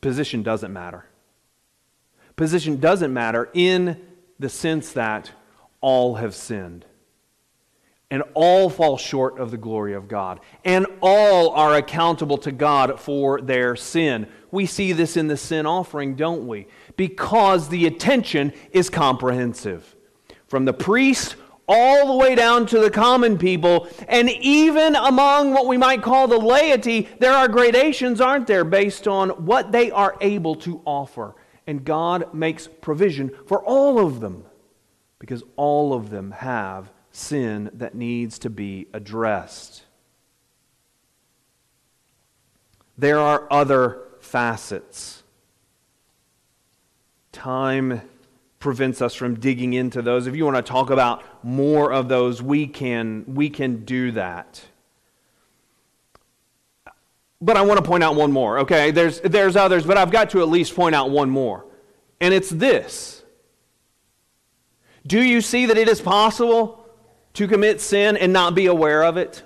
position 0.00 0.44
doesn't 0.44 0.72
matter. 0.72 1.06
Position 2.42 2.80
doesn't 2.80 3.12
matter 3.12 3.48
in 3.54 4.00
the 4.40 4.48
sense 4.48 4.94
that 4.94 5.30
all 5.80 6.16
have 6.16 6.34
sinned. 6.34 6.84
And 8.10 8.24
all 8.34 8.68
fall 8.68 8.98
short 8.98 9.38
of 9.38 9.52
the 9.52 9.56
glory 9.56 9.94
of 9.94 10.08
God. 10.08 10.40
And 10.64 10.88
all 11.00 11.50
are 11.50 11.76
accountable 11.76 12.36
to 12.38 12.50
God 12.50 12.98
for 12.98 13.40
their 13.40 13.76
sin. 13.76 14.26
We 14.50 14.66
see 14.66 14.90
this 14.90 15.16
in 15.16 15.28
the 15.28 15.36
sin 15.36 15.66
offering, 15.66 16.16
don't 16.16 16.48
we? 16.48 16.66
Because 16.96 17.68
the 17.68 17.86
attention 17.86 18.52
is 18.72 18.90
comprehensive. 18.90 19.94
From 20.48 20.64
the 20.64 20.72
priest 20.72 21.36
all 21.68 22.08
the 22.08 22.16
way 22.16 22.34
down 22.34 22.66
to 22.66 22.80
the 22.80 22.90
common 22.90 23.38
people, 23.38 23.86
and 24.08 24.28
even 24.28 24.96
among 24.96 25.52
what 25.52 25.68
we 25.68 25.76
might 25.76 26.02
call 26.02 26.26
the 26.26 26.38
laity, 26.38 27.08
there 27.20 27.34
are 27.34 27.46
gradations, 27.46 28.20
aren't 28.20 28.48
there, 28.48 28.64
based 28.64 29.06
on 29.06 29.30
what 29.46 29.70
they 29.70 29.92
are 29.92 30.16
able 30.20 30.56
to 30.56 30.82
offer. 30.84 31.36
And 31.66 31.84
God 31.84 32.34
makes 32.34 32.66
provision 32.66 33.30
for 33.46 33.62
all 33.62 34.04
of 34.04 34.20
them 34.20 34.44
because 35.18 35.44
all 35.56 35.94
of 35.94 36.10
them 36.10 36.32
have 36.32 36.90
sin 37.12 37.70
that 37.74 37.94
needs 37.94 38.38
to 38.40 38.50
be 38.50 38.88
addressed. 38.92 39.84
There 42.98 43.18
are 43.18 43.46
other 43.50 44.00
facets. 44.20 45.22
Time 47.30 48.02
prevents 48.58 49.02
us 49.02 49.14
from 49.14 49.38
digging 49.38 49.72
into 49.72 50.02
those. 50.02 50.26
If 50.26 50.36
you 50.36 50.44
want 50.44 50.56
to 50.56 50.62
talk 50.62 50.90
about 50.90 51.22
more 51.44 51.92
of 51.92 52.08
those, 52.08 52.42
we 52.42 52.66
can, 52.66 53.24
we 53.26 53.50
can 53.50 53.84
do 53.84 54.12
that. 54.12 54.64
But 57.42 57.56
I 57.56 57.62
want 57.62 57.78
to 57.78 57.84
point 57.84 58.04
out 58.04 58.14
one 58.14 58.30
more, 58.30 58.60
okay? 58.60 58.92
There's, 58.92 59.20
there's 59.20 59.56
others, 59.56 59.84
but 59.84 59.98
I've 59.98 60.12
got 60.12 60.30
to 60.30 60.42
at 60.42 60.48
least 60.48 60.76
point 60.76 60.94
out 60.94 61.10
one 61.10 61.28
more. 61.28 61.66
And 62.20 62.32
it's 62.32 62.48
this 62.48 63.24
Do 65.04 65.20
you 65.20 65.40
see 65.40 65.66
that 65.66 65.76
it 65.76 65.88
is 65.88 66.00
possible 66.00 66.86
to 67.34 67.48
commit 67.48 67.80
sin 67.80 68.16
and 68.16 68.32
not 68.32 68.54
be 68.54 68.66
aware 68.66 69.02
of 69.02 69.16
it? 69.16 69.42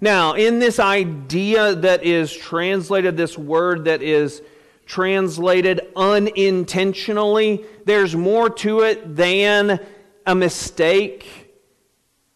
Now, 0.00 0.34
in 0.34 0.58
this 0.58 0.78
idea 0.78 1.74
that 1.74 2.02
is 2.02 2.34
translated, 2.34 3.16
this 3.16 3.36
word 3.36 3.84
that 3.84 4.00
is 4.00 4.40
translated 4.86 5.82
unintentionally, 5.94 7.66
there's 7.84 8.16
more 8.16 8.48
to 8.48 8.80
it 8.80 9.16
than 9.16 9.84
a 10.24 10.34
mistake 10.34 11.37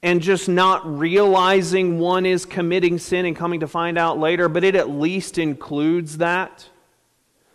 and 0.03 0.21
just 0.21 0.49
not 0.49 0.99
realizing 0.99 1.99
one 1.99 2.27
is 2.27 2.45
committing 2.45 2.99
sin 2.99 3.25
and 3.25 3.37
coming 3.37 3.61
to 3.61 3.69
find 3.69 3.97
out 3.97 4.19
later, 4.19 4.49
but 4.49 4.65
it 4.65 4.75
at 4.75 4.91
least 4.91 5.38
includes 5.38 6.19
that. 6.19 6.69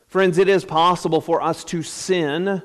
Friends, 0.08 0.38
it 0.38 0.48
is 0.48 0.64
possible 0.64 1.20
for 1.20 1.42
us 1.42 1.66
to 1.66 1.84
sin 1.84 2.62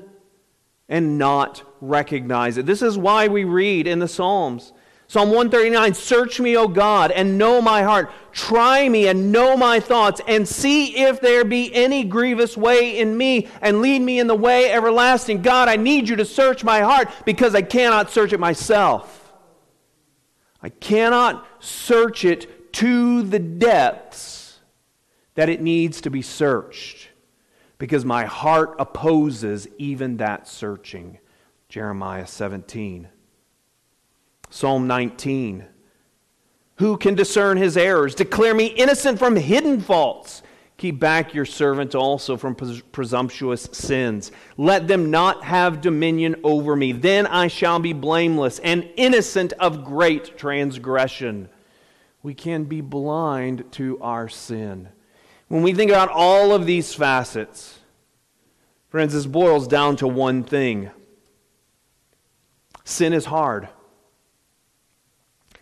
and 0.87 1.17
not 1.17 1.63
recognize 1.81 2.57
it. 2.57 2.65
This 2.65 2.81
is 2.81 2.97
why 2.97 3.27
we 3.27 3.43
read 3.43 3.85
in 3.85 3.99
the 3.99 4.07
Psalms. 4.07 4.71
Psalm 5.07 5.29
139 5.29 5.93
Search 5.93 6.39
me, 6.39 6.55
O 6.55 6.67
God, 6.67 7.11
and 7.11 7.37
know 7.37 7.61
my 7.61 7.83
heart. 7.83 8.09
Try 8.31 8.87
me 8.87 9.07
and 9.07 9.33
know 9.33 9.57
my 9.57 9.81
thoughts, 9.81 10.21
and 10.27 10.47
see 10.47 10.97
if 11.03 11.19
there 11.19 11.43
be 11.43 11.73
any 11.75 12.05
grievous 12.05 12.55
way 12.55 12.97
in 12.97 13.17
me, 13.17 13.49
and 13.61 13.81
lead 13.81 14.01
me 14.01 14.19
in 14.19 14.27
the 14.27 14.35
way 14.35 14.71
everlasting. 14.71 15.41
God, 15.41 15.67
I 15.67 15.75
need 15.75 16.07
you 16.07 16.15
to 16.15 16.25
search 16.25 16.63
my 16.63 16.79
heart 16.79 17.09
because 17.25 17.53
I 17.53 17.61
cannot 17.61 18.09
search 18.11 18.31
it 18.31 18.39
myself. 18.39 19.22
I 20.63 20.69
cannot 20.69 21.45
search 21.59 22.23
it 22.23 22.73
to 22.73 23.21
the 23.21 23.39
depths 23.39 24.59
that 25.35 25.49
it 25.49 25.61
needs 25.61 26.01
to 26.01 26.09
be 26.09 26.21
searched 26.21 27.09
because 27.77 28.05
my 28.05 28.23
heart 28.23 28.75
opposes 28.79 29.67
even 29.77 30.17
that 30.17 30.47
searching. 30.47 31.19
Jeremiah 31.67 32.25
17. 32.25 33.09
Psalm 34.49 34.87
19. 34.87 35.65
Who 36.77 36.97
can 36.97 37.15
discern 37.15 37.57
his 37.57 37.75
errors? 37.75 38.15
Declare 38.15 38.53
me 38.53 38.67
innocent 38.67 39.19
from 39.19 39.35
hidden 39.35 39.81
faults. 39.81 40.43
Keep 40.83 40.99
back 40.99 41.33
your 41.33 41.45
servant 41.45 41.95
also 41.95 42.35
from 42.35 42.55
presumptuous 42.55 43.69
sins. 43.71 44.33
Let 44.57 44.85
them 44.85 45.11
not 45.11 45.45
have 45.45 45.79
dominion 45.79 46.35
over 46.43 46.75
me. 46.75 46.91
Then 46.91 47.25
I 47.25 47.47
shall 47.47 47.79
be 47.79 47.93
blameless 47.93 48.59
and 48.59 48.89
innocent 48.97 49.53
of 49.61 49.85
great 49.85 50.37
transgression. 50.37 51.47
We 52.21 52.33
can 52.33 52.65
be 52.65 52.81
blind 52.81 53.63
to 53.71 53.97
our 54.01 54.27
sin. 54.27 54.89
When 55.47 55.63
we 55.63 55.73
think 55.73 55.89
about 55.89 56.09
all 56.09 56.53
of 56.53 56.65
these 56.65 56.93
facets, 56.93 57.79
friends, 58.89 59.13
this 59.13 59.25
boils 59.25 59.69
down 59.69 59.95
to 59.95 60.07
one 60.09 60.43
thing 60.43 60.91
sin 62.83 63.13
is 63.13 63.23
hard. 63.23 63.69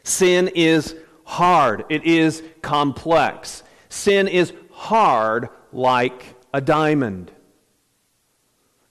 Sin 0.01 0.47
is 0.55 0.95
hard, 1.25 1.86
it 1.89 2.05
is 2.05 2.41
complex. 2.63 3.62
Sin 3.88 4.27
is 4.27 4.53
hard 4.81 5.47
like 5.71 6.33
a 6.55 6.59
diamond. 6.59 7.31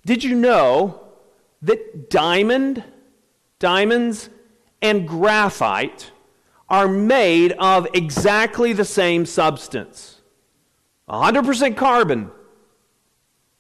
Did 0.07 0.22
you 0.22 0.37
know 0.37 1.00
that 1.62 2.09
diamond, 2.09 2.85
diamonds, 3.59 4.31
and 4.81 5.07
graphite 5.07 6.12
are 6.68 6.87
made 6.87 7.53
of 7.59 7.88
exactly 7.92 8.72
the 8.72 8.85
same 8.85 9.26
substance? 9.26 10.20
100% 11.09 11.76
carbon 11.76 12.31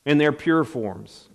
in 0.06 0.18
their 0.18 0.32
pure 0.32 0.62
forms. 0.62 1.28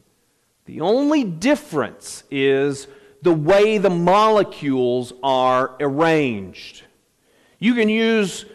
The 0.64 0.80
only 0.80 1.26
difference 1.26 2.24
is 2.32 2.88
the 3.22 3.34
way 3.34 3.80
the 3.80 3.90
molecules 3.90 5.12
are 5.22 5.76
arranged. 5.82 6.84
You 7.60 7.76
can 7.76 7.90
use 7.90 8.46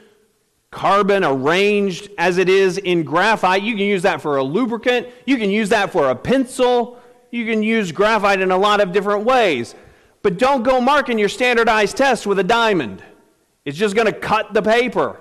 carbon 0.70 1.24
arranged 1.24 2.10
as 2.16 2.38
it 2.38 2.48
is 2.48 2.78
in 2.78 3.02
graphite. 3.02 3.62
You 3.62 3.74
can 3.74 3.86
use 3.86 4.02
that 4.02 4.20
for 4.20 4.36
a 4.36 4.42
lubricant. 4.42 5.08
You 5.26 5.36
can 5.36 5.50
use 5.50 5.68
that 5.70 5.90
for 5.90 6.10
a 6.10 6.14
pencil. 6.14 7.00
You 7.30 7.44
can 7.44 7.62
use 7.62 7.92
graphite 7.92 8.40
in 8.40 8.50
a 8.50 8.56
lot 8.56 8.80
of 8.80 8.92
different 8.92 9.24
ways. 9.24 9.74
But 10.22 10.38
don't 10.38 10.62
go 10.62 10.80
marking 10.80 11.18
your 11.18 11.28
standardized 11.28 11.96
test 11.96 12.26
with 12.26 12.38
a 12.38 12.44
diamond. 12.44 13.02
It's 13.64 13.78
just 13.78 13.94
going 13.94 14.06
to 14.06 14.12
cut 14.12 14.52
the 14.54 14.62
paper. 14.62 15.18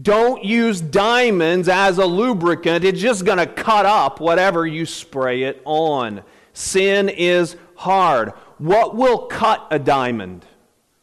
Don't 0.00 0.42
use 0.42 0.80
diamonds 0.80 1.68
as 1.68 1.98
a 1.98 2.06
lubricant. 2.06 2.84
It's 2.84 3.00
just 3.00 3.24
going 3.24 3.38
to 3.38 3.46
cut 3.46 3.84
up 3.84 4.20
whatever 4.20 4.66
you 4.66 4.86
spray 4.86 5.42
it 5.42 5.60
on. 5.64 6.22
Sin 6.54 7.08
is 7.08 7.56
hard. 7.76 8.30
What 8.58 8.96
will 8.96 9.26
cut 9.26 9.66
a 9.70 9.78
diamond? 9.78 10.46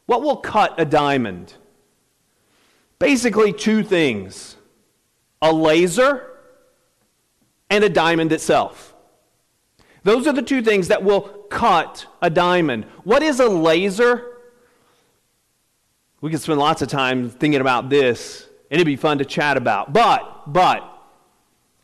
What 0.06 0.22
will 0.22 0.38
cut 0.38 0.80
a 0.80 0.86
diamond? 0.86 1.54
Basically, 3.00 3.54
two 3.54 3.84
things 3.84 4.58
a 5.42 5.54
laser 5.54 6.28
and 7.70 7.84
a 7.84 7.90
diamond 7.90 8.32
itself. 8.32 8.94
Those 10.04 10.28
are 10.28 10.34
the 10.34 10.42
two 10.42 10.62
things 10.62 10.90
that 10.90 11.04
will 11.04 11.22
cut 11.22 12.06
a 12.22 12.30
diamond. 12.30 12.86
What 13.04 13.24
is 13.24 13.40
a 13.40 13.48
laser? 13.48 14.38
We 16.22 16.30
could 16.30 16.42
spend 16.42 16.60
lots 16.60 16.82
of 16.82 16.90
time 16.90 17.30
thinking 17.30 17.62
about 17.62 17.90
this, 17.90 18.48
and 18.70 18.80
it'd 18.80 18.86
be 18.86 18.96
fun 18.96 19.20
to 19.20 19.26
chat 19.26 19.56
about. 19.56 19.94
But, 19.94 20.52
but, 20.52 20.84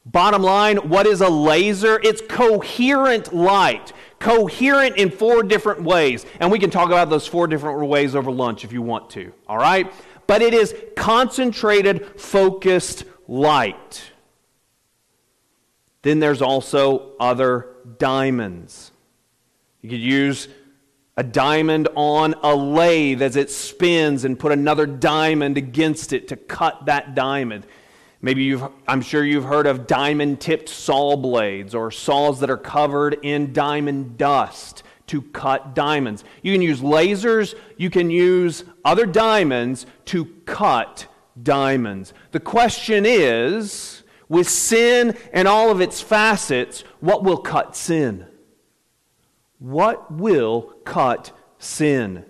bottom 0.06 0.43
line, 0.43 0.78
what 0.78 1.08
is 1.08 1.21
a 1.21 1.30
laser? 1.30 1.99
It's 2.04 2.21
coherent 2.28 3.34
light. 3.34 3.93
Coherent 4.19 4.97
in 4.97 5.12
four 5.12 5.43
different 5.43 5.84
ways. 5.84 6.25
And 6.39 6.51
we 6.51 6.60
can 6.60 6.69
talk 6.69 6.88
about 6.88 7.10
those 7.10 7.28
four 7.28 7.47
different 7.47 7.88
ways 7.88 8.15
over 8.15 8.32
lunch 8.32 8.63
if 8.63 8.73
you 8.73 8.82
want 8.82 9.10
to. 9.12 9.32
All 9.47 9.58
right? 9.58 9.91
But 10.28 10.42
it 10.42 10.54
is 10.54 10.76
concentrated, 10.96 12.20
focused 12.20 13.04
light. 13.28 14.12
Then 16.02 16.20
there's 16.20 16.42
also 16.42 17.14
other 17.20 17.68
diamonds. 17.98 18.92
You 19.82 19.90
could 19.90 20.00
use 20.00 20.48
a 21.18 21.24
diamond 21.24 21.88
on 21.96 22.36
a 22.44 22.56
lathe 22.56 23.22
as 23.22 23.36
it 23.36 23.50
spins 23.50 24.26
and 24.26 24.38
put 24.38 24.52
another 24.52 24.86
diamond 24.86 25.58
against 25.58 26.14
it 26.14 26.28
to 26.28 26.36
cut 26.36 26.86
that 26.88 27.16
diamond. 27.16 27.66
Maybe 28.22 28.44
you've, 28.44 28.64
I'm 28.88 29.02
sure 29.02 29.24
you've 29.24 29.46
heard 29.46 29.68
of 29.68 29.88
diamond 29.88 30.42
tipped 30.42 30.70
saw 30.70 31.16
blades 31.16 31.76
or 31.76 31.92
saws 31.92 32.40
that 32.40 32.50
are 32.50 32.58
covered 32.58 33.20
in 33.22 33.54
diamond 33.54 34.18
dust 34.18 34.84
to 35.08 35.22
cut 35.22 35.76
diamonds. 35.76 36.24
You 36.42 36.54
can 36.54 36.62
use 36.62 36.82
lasers, 36.82 37.56
you 37.78 37.90
can 37.90 38.10
use 38.10 38.64
other 38.86 39.06
diamonds 39.06 39.86
to 40.06 40.26
cut 40.45 41.08
diamonds. 41.41 42.13
The 42.32 42.39
question 42.39 43.06
is 43.06 44.04
with 44.30 44.48
sin 44.48 45.17
and 45.34 45.48
all 45.48 45.71
of 45.71 45.82
its 45.82 46.02
facets, 46.02 46.84
what 47.00 47.24
will 47.24 47.38
cut 47.38 47.76
sin? 47.76 48.26
What 49.60 50.12
will 50.12 50.74
cut 50.86 51.32
sin? 51.60 52.26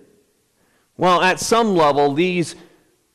Well, 0.96 1.20
at 1.20 1.38
some 1.40 1.76
level, 1.76 2.14
these 2.14 2.56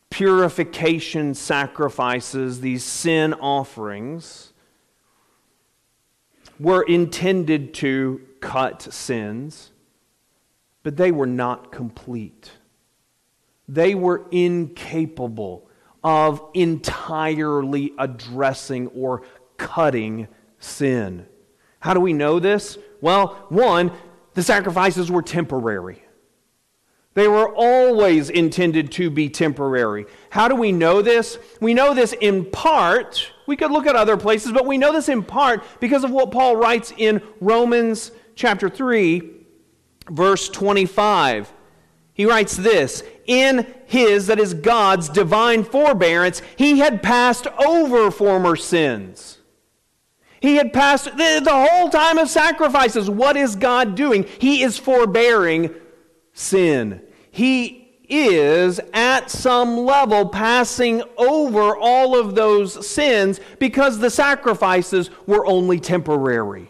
purification 0.10 1.34
sacrifices, 1.34 2.62
these 2.62 2.84
sin 2.84 3.34
offerings, 3.34 4.54
were 6.60 6.84
intended 6.84 7.74
to 7.74 8.22
cut 8.40 8.82
sins, 8.94 9.72
but 10.84 10.98
they 10.98 11.12
were 11.12 11.26
not 11.26 11.72
complete. 11.72 12.52
They 13.72 13.96
were 13.96 14.26
incapable 14.32 15.70
of 16.04 16.44
entirely 16.54 17.94
addressing 17.98 18.88
or 18.88 19.24
cutting 19.56 20.28
sin. 20.60 21.26
How 21.80 21.94
do 21.94 22.02
we 22.02 22.12
know 22.12 22.40
this? 22.40 22.78
Well, 23.00 23.46
one, 23.48 23.94
the 24.34 24.44
sacrifices 24.44 25.10
were 25.10 25.22
temporary. 25.22 26.04
They 27.14 27.30
were 27.30 27.48
always 27.48 28.30
intended 28.30 28.92
to 28.94 29.10
be 29.10 29.30
temporary. 29.30 30.06
How 30.32 30.50
do 30.50 30.56
we 30.56 30.74
know 30.74 31.02
this? 31.02 31.38
We 31.62 31.74
know 31.74 31.94
this 31.94 32.12
in 32.12 32.52
part. 32.52 33.32
We 33.48 33.56
could 33.56 33.72
look 33.72 33.88
at 33.88 33.96
other 33.96 34.18
places, 34.18 34.52
but 34.52 34.66
we 34.66 34.78
know 34.78 34.92
this 34.92 35.08
in 35.08 35.24
part 35.24 35.64
because 35.80 36.04
of 36.04 36.12
what 36.12 36.32
Paul 36.32 36.58
writes 36.58 36.92
in 36.98 37.22
Romans 37.40 38.12
chapter 38.36 38.70
3, 38.70 39.30
verse 40.10 40.50
25. 40.50 41.54
He 42.14 42.26
writes 42.26 42.56
this 42.56 43.04
In 43.32 43.74
his, 43.86 44.28
that 44.28 44.42
is 44.42 44.54
God's 44.54 45.08
divine 45.08 45.64
forbearance, 45.64 46.42
he 46.58 46.80
had 46.80 47.02
passed 47.02 47.48
over 47.66 48.12
former 48.12 48.58
sins. 48.58 49.38
He 50.42 50.58
had 50.58 50.74
passed 50.74 51.06
the, 51.06 51.40
the 51.42 51.66
whole 51.70 51.90
time 51.90 52.18
of 52.18 52.28
sacrifices. 52.28 53.10
What 53.10 53.38
is 53.38 53.56
God 53.56 53.96
doing? 53.96 54.26
He 54.38 54.64
is 54.64 54.78
forbearing 54.78 55.74
sin. 56.34 57.02
He 57.32 57.94
is 58.10 58.82
at 58.94 59.32
some 59.32 59.78
level 59.78 60.28
passing 60.28 61.02
over 61.18 61.78
all 61.78 62.20
of 62.20 62.36
those 62.36 62.86
sins 62.86 63.40
because 63.60 64.00
the 64.00 64.10
sacrifices 64.10 65.10
were 65.26 65.46
only 65.46 65.80
temporary. 65.80 66.70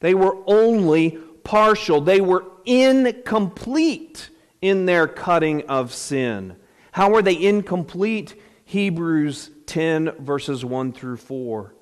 They 0.00 0.12
were 0.12 0.36
only 0.46 1.12
partial, 1.42 2.02
they 2.02 2.20
were 2.20 2.44
incomplete 2.66 4.28
in 4.62 4.86
their 4.86 5.06
cutting 5.06 5.68
of 5.68 5.92
sin. 5.92 6.56
How 6.92 7.14
are 7.14 7.22
they 7.22 7.40
incomplete? 7.40 8.34
Hebrews 8.64 9.50
10, 9.66 10.12
verses 10.20 10.64
1 10.64 10.92
through 10.92 11.18
4. 11.18 11.74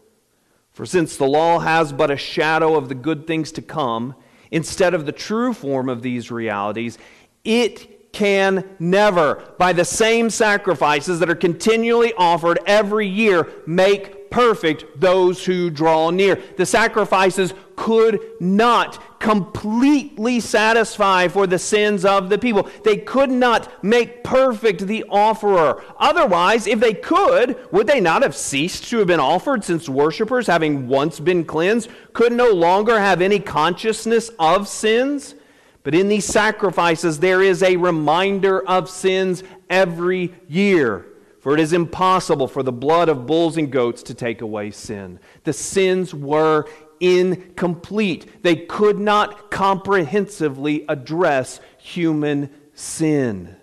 For 0.72 0.86
since 0.86 1.16
the 1.16 1.26
law 1.26 1.60
has 1.60 1.92
but 1.92 2.10
a 2.10 2.16
shadow 2.16 2.76
of 2.76 2.88
the 2.88 2.94
good 2.94 3.26
things 3.26 3.52
to 3.52 3.62
come, 3.62 4.14
instead 4.50 4.94
of 4.94 5.06
the 5.06 5.12
true 5.12 5.52
form 5.52 5.88
of 5.88 6.02
these 6.02 6.30
realities, 6.30 6.98
It 7.44 8.12
can 8.12 8.68
never, 8.78 9.54
by 9.58 9.72
the 9.72 9.84
same 9.84 10.30
sacrifices 10.30 11.20
that 11.20 11.30
are 11.30 11.36
continually 11.36 12.12
offered 12.14 12.58
every 12.66 13.06
year, 13.06 13.48
make 13.66 14.30
perfect 14.30 15.00
those 15.00 15.44
who 15.44 15.70
draw 15.70 16.10
near. 16.10 16.40
The 16.56 16.66
sacrifices 16.66 17.54
could 17.76 18.20
not 18.40 19.02
completely 19.20 20.40
satisfy 20.40 21.28
for 21.28 21.46
the 21.46 21.58
sins 21.58 22.04
of 22.04 22.30
the 22.30 22.38
people. 22.38 22.68
They 22.84 22.96
could 22.96 23.30
not 23.30 23.84
make 23.84 24.24
perfect 24.24 24.86
the 24.86 25.04
offerer. 25.08 25.84
Otherwise, 25.98 26.66
if 26.66 26.80
they 26.80 26.94
could, 26.94 27.56
would 27.70 27.86
they 27.86 28.00
not 28.00 28.22
have 28.22 28.34
ceased 28.34 28.88
to 28.88 28.98
have 28.98 29.06
been 29.06 29.20
offered 29.20 29.62
since 29.62 29.88
worshippers, 29.88 30.46
having 30.46 30.88
once 30.88 31.20
been 31.20 31.44
cleansed, 31.44 31.90
could 32.14 32.32
no 32.32 32.50
longer 32.50 32.98
have 32.98 33.20
any 33.20 33.38
consciousness 33.38 34.30
of 34.38 34.66
sins? 34.66 35.34
But 35.82 35.94
in 35.94 36.08
these 36.08 36.24
sacrifices, 36.24 37.20
there 37.20 37.42
is 37.42 37.62
a 37.62 37.76
reminder 37.76 38.66
of 38.66 38.88
sins 38.88 39.42
every 39.68 40.34
year. 40.48 41.06
For 41.40 41.54
it 41.54 41.60
is 41.60 41.72
impossible 41.72 42.48
for 42.48 42.62
the 42.62 42.72
blood 42.72 43.08
of 43.08 43.26
bulls 43.26 43.56
and 43.56 43.70
goats 43.70 44.02
to 44.04 44.14
take 44.14 44.42
away 44.42 44.70
sin. 44.72 45.18
The 45.44 45.54
sins 45.54 46.14
were 46.14 46.66
incomplete. 47.00 48.42
They 48.42 48.56
could 48.56 48.98
not 48.98 49.50
comprehensively 49.50 50.84
address 50.88 51.60
human 51.78 52.50
sin. 52.74 53.56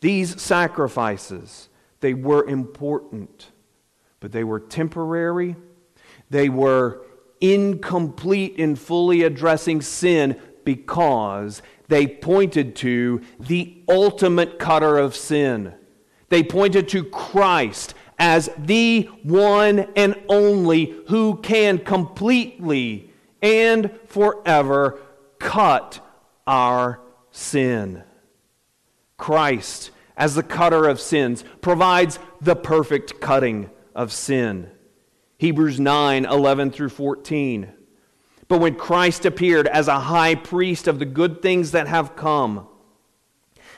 These 0.00 0.40
sacrifices, 0.40 1.68
they 2.00 2.14
were 2.14 2.46
important, 2.48 3.50
but 4.20 4.32
they 4.32 4.44
were 4.44 4.60
temporary. 4.60 5.56
They 6.30 6.48
were 6.48 7.02
incomplete 7.40 8.56
in 8.56 8.76
fully 8.76 9.22
addressing 9.22 9.82
sin 9.82 10.40
because 10.64 11.62
they 11.88 12.06
pointed 12.06 12.76
to 12.76 13.20
the 13.40 13.82
ultimate 13.88 14.58
cutter 14.58 14.98
of 14.98 15.16
sin 15.16 15.74
they 16.32 16.42
pointed 16.42 16.88
to 16.88 17.04
Christ 17.04 17.92
as 18.18 18.50
the 18.58 19.02
one 19.22 19.80
and 19.96 20.14
only 20.28 20.94
who 21.08 21.36
can 21.36 21.78
completely 21.78 23.10
and 23.40 23.90
forever 24.06 25.00
cut 25.38 26.00
our 26.46 27.00
sin. 27.30 28.04
Christ, 29.16 29.90
as 30.16 30.34
the 30.34 30.42
cutter 30.42 30.88
of 30.88 31.00
sins, 31.00 31.44
provides 31.60 32.18
the 32.40 32.56
perfect 32.56 33.20
cutting 33.20 33.70
of 33.94 34.12
sin. 34.12 34.70
Hebrews 35.38 35.80
9 35.80 36.24
11 36.24 36.70
through 36.70 36.90
14. 36.90 37.72
But 38.48 38.60
when 38.60 38.74
Christ 38.74 39.24
appeared 39.24 39.66
as 39.66 39.88
a 39.88 40.00
high 40.00 40.34
priest 40.34 40.86
of 40.86 40.98
the 40.98 41.04
good 41.04 41.42
things 41.42 41.72
that 41.72 41.88
have 41.88 42.14
come, 42.14 42.68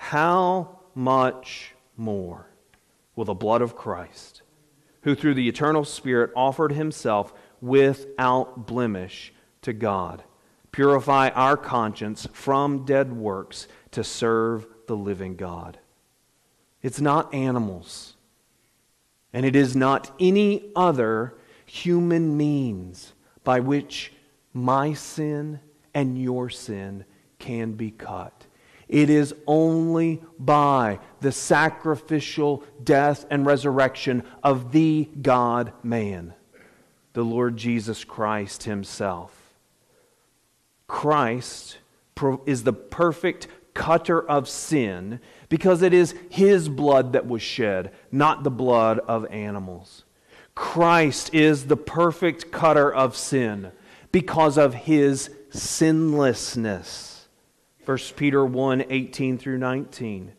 how 0.00 0.78
much 0.94 1.74
more 1.94 2.46
will 3.14 3.26
the 3.26 3.34
blood 3.34 3.60
of 3.60 3.76
Christ, 3.76 4.40
who 5.02 5.14
through 5.14 5.34
the 5.34 5.46
eternal 5.46 5.84
Spirit 5.84 6.30
offered 6.34 6.72
himself 6.72 7.34
without 7.60 8.66
blemish 8.66 9.30
to 9.60 9.74
God, 9.74 10.22
purify 10.72 11.28
our 11.28 11.54
conscience 11.54 12.26
from 12.32 12.86
dead 12.86 13.12
works 13.12 13.68
to 13.90 14.02
serve 14.02 14.66
the 14.86 14.96
living 14.96 15.36
God? 15.36 15.78
It's 16.80 17.00
not 17.00 17.32
animals, 17.34 18.14
and 19.34 19.44
it 19.44 19.54
is 19.54 19.76
not 19.76 20.10
any 20.18 20.70
other 20.74 21.34
human 21.66 22.38
means 22.38 23.12
by 23.44 23.60
which 23.60 24.14
my 24.54 24.94
sin 24.94 25.60
and 25.92 26.20
your 26.20 26.48
sin 26.48 27.04
can 27.38 27.72
be 27.72 27.90
cut. 27.90 28.46
It 28.90 29.08
is 29.08 29.32
only 29.46 30.20
by 30.36 30.98
the 31.20 31.30
sacrificial 31.30 32.64
death 32.82 33.24
and 33.30 33.46
resurrection 33.46 34.24
of 34.42 34.72
the 34.72 35.08
God 35.22 35.72
man, 35.84 36.34
the 37.12 37.22
Lord 37.22 37.56
Jesus 37.56 38.02
Christ 38.02 38.64
Himself. 38.64 39.54
Christ 40.88 41.78
is 42.46 42.64
the 42.64 42.72
perfect 42.72 43.46
cutter 43.74 44.20
of 44.20 44.48
sin 44.48 45.20
because 45.48 45.82
it 45.82 45.94
is 45.94 46.16
His 46.28 46.68
blood 46.68 47.12
that 47.12 47.28
was 47.28 47.42
shed, 47.42 47.92
not 48.10 48.42
the 48.42 48.50
blood 48.50 48.98
of 48.98 49.24
animals. 49.26 50.02
Christ 50.56 51.32
is 51.32 51.68
the 51.68 51.76
perfect 51.76 52.50
cutter 52.50 52.92
of 52.92 53.16
sin 53.16 53.70
because 54.10 54.58
of 54.58 54.74
His 54.74 55.30
sinlessness. 55.50 57.09
1 57.90 57.98
Peter 58.14 58.44
1 58.44 58.84
18 58.88 59.36
through 59.36 59.58
19. 59.58 60.30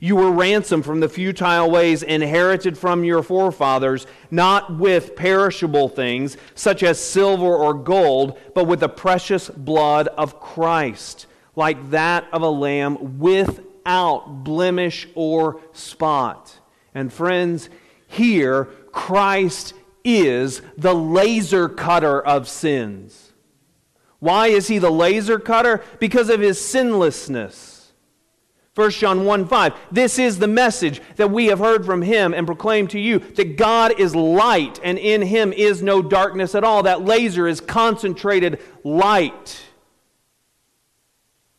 You 0.00 0.16
were 0.16 0.30
ransomed 0.30 0.86
from 0.86 1.00
the 1.00 1.08
futile 1.10 1.70
ways 1.70 2.02
inherited 2.02 2.78
from 2.78 3.04
your 3.04 3.22
forefathers, 3.22 4.06
not 4.30 4.78
with 4.78 5.14
perishable 5.14 5.90
things, 5.90 6.38
such 6.54 6.82
as 6.82 6.98
silver 6.98 7.54
or 7.54 7.74
gold, 7.74 8.38
but 8.54 8.64
with 8.64 8.80
the 8.80 8.88
precious 8.88 9.50
blood 9.50 10.08
of 10.08 10.40
Christ, 10.40 11.26
like 11.54 11.90
that 11.90 12.26
of 12.32 12.40
a 12.40 12.48
lamb 12.48 13.18
without 13.18 14.42
blemish 14.44 15.06
or 15.14 15.60
spot. 15.74 16.58
And 16.94 17.12
friends, 17.12 17.68
here, 18.08 18.64
Christ 18.92 19.74
is 20.04 20.62
the 20.78 20.94
laser 20.94 21.68
cutter 21.68 22.18
of 22.18 22.48
sins. 22.48 23.23
Why 24.18 24.48
is 24.48 24.68
he 24.68 24.78
the 24.78 24.90
laser 24.90 25.38
cutter? 25.38 25.82
Because 25.98 26.30
of 26.30 26.40
his 26.40 26.60
sinlessness. 26.60 27.74
1 28.74 28.90
John 28.90 29.24
1 29.24 29.46
5. 29.46 29.74
This 29.92 30.18
is 30.18 30.38
the 30.38 30.48
message 30.48 31.00
that 31.16 31.30
we 31.30 31.46
have 31.46 31.60
heard 31.60 31.86
from 31.86 32.02
him 32.02 32.34
and 32.34 32.46
proclaimed 32.46 32.90
to 32.90 32.98
you 32.98 33.20
that 33.20 33.56
God 33.56 34.00
is 34.00 34.16
light 34.16 34.80
and 34.82 34.98
in 34.98 35.22
him 35.22 35.52
is 35.52 35.82
no 35.82 36.02
darkness 36.02 36.54
at 36.54 36.64
all. 36.64 36.82
That 36.82 37.04
laser 37.04 37.46
is 37.46 37.60
concentrated 37.60 38.60
light. 38.82 39.62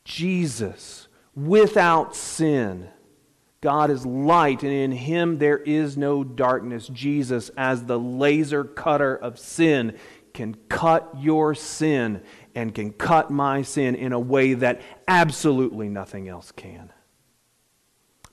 Jesus, 0.04 1.08
without 1.36 2.16
sin. 2.16 2.90
God 3.62 3.90
is 3.90 4.06
light, 4.06 4.62
and 4.62 4.72
in 4.72 4.92
him 4.92 5.40
there 5.40 5.58
is 5.58 5.98
no 5.98 6.24
darkness. 6.24 6.88
Jesus, 6.88 7.50
as 7.58 7.86
the 7.86 7.98
laser 7.98 8.64
cutter 8.64 9.16
of 9.16 9.40
sin, 9.40 9.98
can 10.34 10.54
cut 10.70 11.10
your 11.18 11.56
sin 11.56 12.22
and 12.56 12.74
can 12.74 12.94
cut 12.94 13.30
my 13.30 13.62
sin 13.62 13.94
in 13.94 14.14
a 14.14 14.20
way 14.20 14.54
that 14.54 14.82
absolutely 15.08 15.90
nothing 15.90 16.30
else 16.30 16.52
can. 16.54 16.92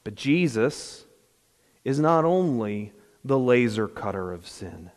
But 0.05 0.14
Jesus 0.14 1.05
is 1.85 1.99
not 1.99 2.25
only 2.25 2.93
the 3.25 3.39
laser 3.39 3.89
cutter 3.89 4.33
of 4.33 4.47
sin, 4.47 4.91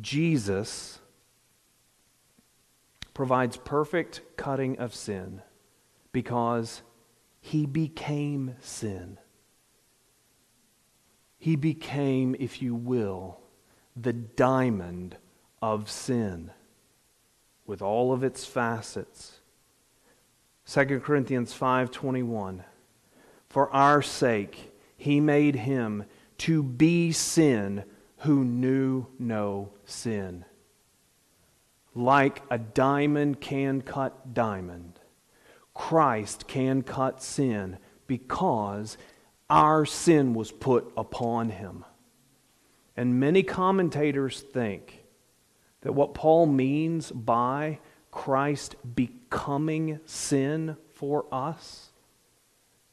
Jesus 0.00 1.00
provides 3.14 3.56
perfect 3.56 4.20
cutting 4.36 4.78
of 4.78 4.94
sin 4.94 5.42
because 6.12 6.82
he 7.40 7.66
became 7.66 8.54
sin. 8.60 9.18
He 11.38 11.56
became, 11.56 12.36
if 12.38 12.60
you 12.60 12.74
will, 12.74 13.40
the 13.96 14.12
diamond 14.12 15.16
of 15.62 15.90
sin 15.90 16.50
with 17.68 17.82
all 17.82 18.12
of 18.12 18.24
its 18.24 18.46
facets. 18.46 19.40
2 20.66 21.00
Corinthians 21.00 21.52
5:21 21.52 22.64
For 23.48 23.70
our 23.70 24.02
sake 24.02 24.72
he 24.96 25.20
made 25.20 25.54
him 25.54 26.04
to 26.38 26.62
be 26.62 27.12
sin 27.12 27.84
who 28.18 28.42
knew 28.42 29.06
no 29.18 29.70
sin. 29.84 30.44
Like 31.94 32.42
a 32.50 32.58
diamond 32.58 33.40
can 33.40 33.82
cut 33.82 34.34
diamond, 34.34 34.98
Christ 35.74 36.48
can 36.48 36.82
cut 36.82 37.22
sin 37.22 37.78
because 38.06 38.96
our 39.50 39.84
sin 39.84 40.34
was 40.34 40.52
put 40.52 40.90
upon 40.96 41.50
him. 41.50 41.84
And 42.96 43.20
many 43.20 43.42
commentators 43.42 44.40
think 44.40 44.97
that 45.88 45.94
what 45.94 46.12
Paul 46.12 46.44
means 46.44 47.10
by 47.10 47.78
Christ 48.10 48.76
becoming 48.94 50.00
sin 50.04 50.76
for 50.90 51.24
us, 51.32 51.92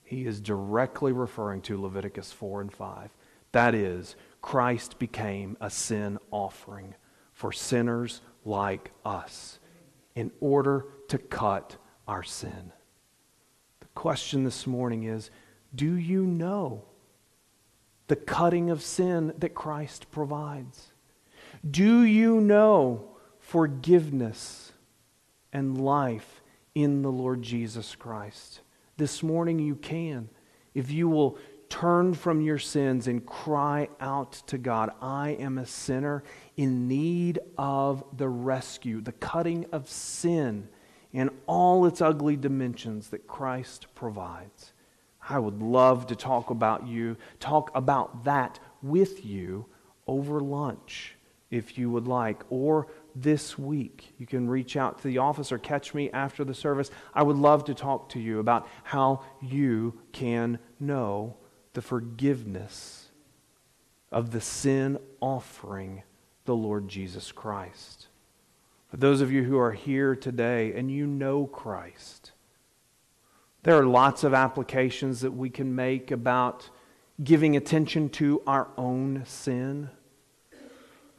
he 0.02 0.26
is 0.26 0.40
directly 0.40 1.12
referring 1.12 1.60
to 1.64 1.82
Leviticus 1.82 2.32
4 2.32 2.62
and 2.62 2.72
5. 2.72 3.10
That 3.52 3.76
is, 3.76 4.16
Christ 4.42 4.98
became 4.98 5.58
a 5.60 5.70
sin 5.70 6.20
offering 6.32 6.96
for 7.34 7.52
sinners 7.52 8.22
like 8.46 8.94
us 9.04 9.60
in 10.16 10.32
order 10.40 10.86
to 11.10 11.18
cut 11.18 11.76
our 12.08 12.24
sin. 12.24 12.72
The 13.82 13.88
question 13.88 14.46
this 14.46 14.66
morning 14.66 15.04
is 15.04 15.32
do 15.76 15.96
you 15.96 16.26
know 16.26 16.86
the 18.08 18.16
cutting 18.16 18.70
of 18.70 18.82
sin 18.82 19.34
that 19.40 19.54
Christ 19.54 20.10
provides? 20.12 20.94
Do 21.70 22.04
you 22.04 22.42
know 22.42 23.16
forgiveness 23.40 24.72
and 25.52 25.82
life 25.82 26.44
in 26.76 27.02
the 27.02 27.12
Lord 27.12 27.42
Jesus 27.42 27.96
Christ? 27.96 28.62
This 28.98 29.24
morning 29.24 29.58
you 29.58 29.76
can. 29.76 30.30
If 30.76 30.92
you 30.92 31.10
will 31.10 31.40
turn 31.68 32.14
from 32.14 32.40
your 32.42 32.60
sins 32.60 33.08
and 33.08 33.26
cry 33.26 33.90
out 34.00 34.34
to 34.46 34.60
God, 34.60 34.92
I 35.02 35.32
am 35.32 35.58
a 35.58 35.66
sinner 35.66 36.24
in 36.56 36.88
need 36.88 37.40
of 37.58 38.04
the 38.16 38.30
rescue, 38.30 39.02
the 39.02 39.14
cutting 39.14 39.66
of 39.72 39.90
sin 39.90 40.70
and 41.14 41.32
all 41.48 41.88
its 41.88 42.00
ugly 42.00 42.36
dimensions 42.36 43.10
that 43.10 43.26
Christ 43.26 43.88
provides. 43.96 44.74
I 45.28 45.40
would 45.40 45.64
love 45.64 46.06
to 46.08 46.16
talk 46.16 46.52
about 46.52 46.86
you, 46.86 47.18
talk 47.40 47.72
about 47.74 48.26
that 48.26 48.60
with 48.84 49.26
you 49.26 49.66
over 50.06 50.40
lunch 50.40 51.16
if 51.52 51.78
you 51.78 51.90
would 51.90 52.08
like, 52.08 52.44
or 52.50 52.88
this 53.16 53.58
week. 53.58 54.14
You 54.18 54.26
can 54.26 54.50
reach 54.50 54.76
out 54.76 54.98
to 55.00 55.08
the 55.08 55.20
office 55.20 55.52
or 55.52 55.58
catch 55.58 55.94
me 55.94 56.10
after 56.12 56.44
the 56.44 56.54
service. 56.54 56.90
I 57.14 57.24
would 57.24 57.38
love 57.38 57.66
to 57.66 57.74
talk 57.74 58.10
to 58.10 58.20
you 58.20 58.40
about 58.40 58.68
how 58.84 59.24
you 59.42 60.00
can 60.12 60.60
know 60.80 61.38
the 61.74 61.82
forgiveness 61.82 63.10
of 64.12 64.32
the 64.32 64.42
sin 64.42 64.98
offering 65.22 66.04
the 66.46 66.56
Lord 66.56 66.88
Jesus 66.88 67.32
Christ. 67.32 68.08
For 68.90 68.98
those 68.98 69.22
of 69.22 69.32
you 69.32 69.44
who 69.44 69.58
are 69.58 69.74
here 69.74 70.16
today 70.16 70.74
and 70.74 70.90
you 70.90 71.06
know 71.06 71.48
Christ, 71.48 72.32
there 73.64 73.78
are 73.78 73.86
lots 73.86 74.24
of 74.24 74.34
applications 74.34 75.22
that 75.22 75.32
we 75.32 75.50
can 75.50 75.76
make 75.76 76.12
about 76.12 76.70
giving 77.24 77.56
attention 77.58 78.10
to 78.10 78.42
our 78.46 78.68
own 78.78 79.24
sin. 79.26 79.90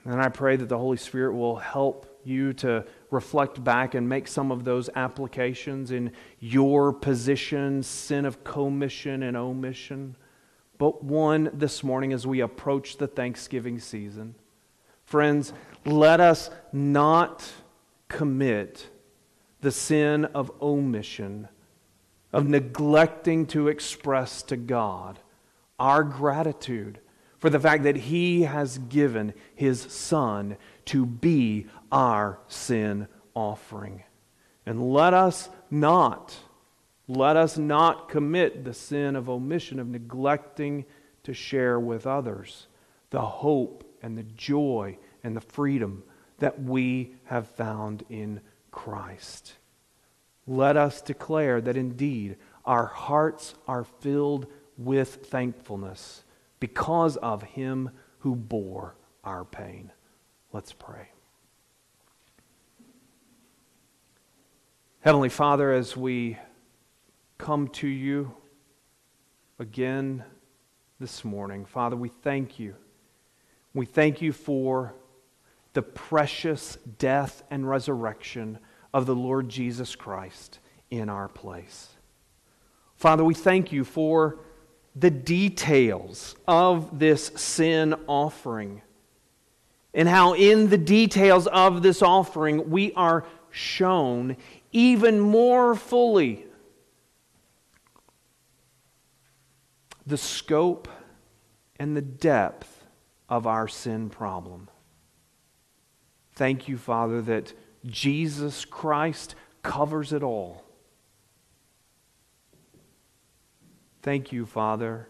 And 0.06 0.22
I 0.22 0.28
pray 0.28 0.54
that 0.54 0.68
the 0.68 0.78
Holy 0.78 0.96
Spirit 0.96 1.34
will 1.34 1.56
help 1.56 2.20
you 2.22 2.52
to 2.54 2.84
reflect 3.10 3.62
back 3.62 3.94
and 3.94 4.08
make 4.08 4.28
some 4.28 4.52
of 4.52 4.62
those 4.62 4.88
applications 4.94 5.90
in 5.90 6.12
your 6.38 6.92
position, 6.92 7.82
sin 7.82 8.24
of 8.24 8.44
commission 8.44 9.24
and 9.24 9.36
omission. 9.36 10.16
But 10.78 11.02
one 11.02 11.50
this 11.52 11.82
morning 11.82 12.12
as 12.12 12.24
we 12.24 12.40
approach 12.40 12.98
the 12.98 13.08
Thanksgiving 13.08 13.80
season. 13.80 14.36
Friends, 15.04 15.52
let 15.84 16.20
us 16.20 16.50
not 16.72 17.52
commit 18.06 18.88
the 19.60 19.72
sin 19.72 20.24
of 20.26 20.52
omission, 20.62 21.48
of 22.32 22.48
neglecting 22.48 23.46
to 23.46 23.66
express 23.66 24.42
to 24.44 24.56
God 24.56 25.18
our 25.80 26.04
gratitude 26.04 27.00
for 27.38 27.50
the 27.50 27.60
fact 27.60 27.84
that 27.84 27.96
He 27.96 28.42
has 28.42 28.78
given 28.78 29.34
His 29.54 29.80
Son 29.80 30.56
to 30.86 31.06
be 31.06 31.66
our 31.92 32.38
sin 32.48 33.08
offering. 33.34 34.02
And 34.64 34.92
let 34.92 35.14
us 35.14 35.48
not, 35.70 36.36
let 37.06 37.36
us 37.36 37.56
not 37.56 38.08
commit 38.08 38.64
the 38.64 38.74
sin 38.74 39.16
of 39.16 39.28
omission, 39.28 39.78
of 39.78 39.86
neglecting 39.86 40.84
to 41.22 41.34
share 41.34 41.78
with 41.78 42.06
others 42.06 42.66
the 43.10 43.20
hope 43.20 43.84
and 44.02 44.16
the 44.16 44.22
joy 44.22 44.98
and 45.22 45.36
the 45.36 45.40
freedom 45.40 46.02
that 46.38 46.60
we 46.62 47.14
have 47.24 47.48
found 47.48 48.04
in 48.08 48.40
Christ. 48.70 49.54
Let 50.46 50.76
us 50.76 51.00
declare 51.00 51.60
that 51.60 51.76
indeed 51.76 52.36
our 52.64 52.86
hearts 52.86 53.54
are 53.66 53.84
filled 53.84 54.46
with 54.76 55.26
thankfulness 55.26 56.24
because 56.66 57.16
of 57.18 57.44
him 57.44 57.88
who 58.18 58.34
bore 58.34 58.96
our 59.22 59.44
pain. 59.44 59.92
Let's 60.52 60.72
pray. 60.72 61.10
Heavenly 64.98 65.28
Father, 65.28 65.72
as 65.72 65.96
we 65.96 66.36
come 67.38 67.68
to 67.68 67.86
you 67.86 68.34
again 69.60 70.24
this 70.98 71.24
morning, 71.24 71.64
Father, 71.66 71.94
we 71.94 72.08
thank 72.08 72.58
you. 72.58 72.74
We 73.72 73.86
thank 73.86 74.20
you 74.20 74.32
for 74.32 74.92
the 75.72 75.82
precious 75.82 76.78
death 76.98 77.44
and 77.48 77.68
resurrection 77.68 78.58
of 78.92 79.06
the 79.06 79.14
Lord 79.14 79.48
Jesus 79.48 79.94
Christ 79.94 80.58
in 80.90 81.08
our 81.08 81.28
place. 81.28 81.90
Father, 82.96 83.22
we 83.22 83.34
thank 83.34 83.70
you 83.70 83.84
for 83.84 84.40
the 84.98 85.10
details 85.10 86.34
of 86.48 86.98
this 86.98 87.26
sin 87.36 87.94
offering 88.06 88.80
and 89.96 90.08
how, 90.08 90.34
in 90.34 90.68
the 90.68 90.78
details 90.78 91.46
of 91.46 91.82
this 91.82 92.02
offering, 92.02 92.68
we 92.68 92.92
are 92.92 93.24
shown 93.50 94.36
even 94.70 95.18
more 95.18 95.74
fully 95.74 96.44
the 100.06 100.18
scope 100.18 100.86
and 101.78 101.96
the 101.96 102.02
depth 102.02 102.84
of 103.30 103.46
our 103.46 103.66
sin 103.66 104.10
problem. 104.10 104.68
Thank 106.34 106.68
you, 106.68 106.76
Father, 106.76 107.22
that 107.22 107.54
Jesus 107.86 108.66
Christ 108.66 109.34
covers 109.62 110.12
it 110.12 110.22
all. 110.22 110.65
Thank 114.06 114.30
you, 114.30 114.46
Father, 114.46 115.08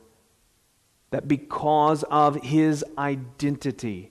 that 1.10 1.28
because 1.28 2.02
of 2.04 2.36
his 2.36 2.82
identity 2.96 4.10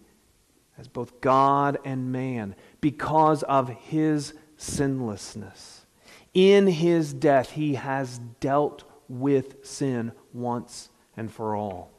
as 0.78 0.88
both 0.88 1.22
God 1.22 1.80
and 1.84 2.12
man, 2.12 2.56
because 2.82 3.42
of 3.42 3.68
his 3.68 4.36
sinlessness, 4.58 5.88
in 6.36 6.68
his 6.68 7.16
death, 7.16 7.50
he 7.54 7.74
has 7.74 8.20
dealt 8.40 8.84
with 9.10 9.66
sin 9.66 10.12
once 10.34 10.90
and 11.18 11.34
for 11.34 11.56
all. 11.56 11.90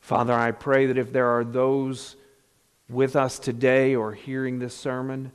Father, 0.00 0.34
I 0.34 0.50
pray 0.50 0.86
that 0.86 0.98
if 0.98 1.12
there 1.12 1.28
are 1.28 1.44
those 1.44 2.16
with 2.88 3.14
us 3.14 3.38
today 3.38 3.94
or 3.94 4.14
hearing 4.14 4.58
this 4.58 4.74
sermon 4.74 5.30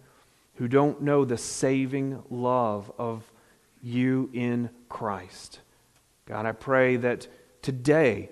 who 0.55 0.67
don't 0.67 1.01
know 1.01 1.23
the 1.23 1.37
saving 1.37 2.21
love 2.29 2.91
of 2.97 3.31
you 3.81 4.29
in 4.33 4.69
Christ. 4.89 5.61
God, 6.25 6.45
I 6.45 6.51
pray 6.51 6.97
that 6.97 7.27
today 7.61 8.29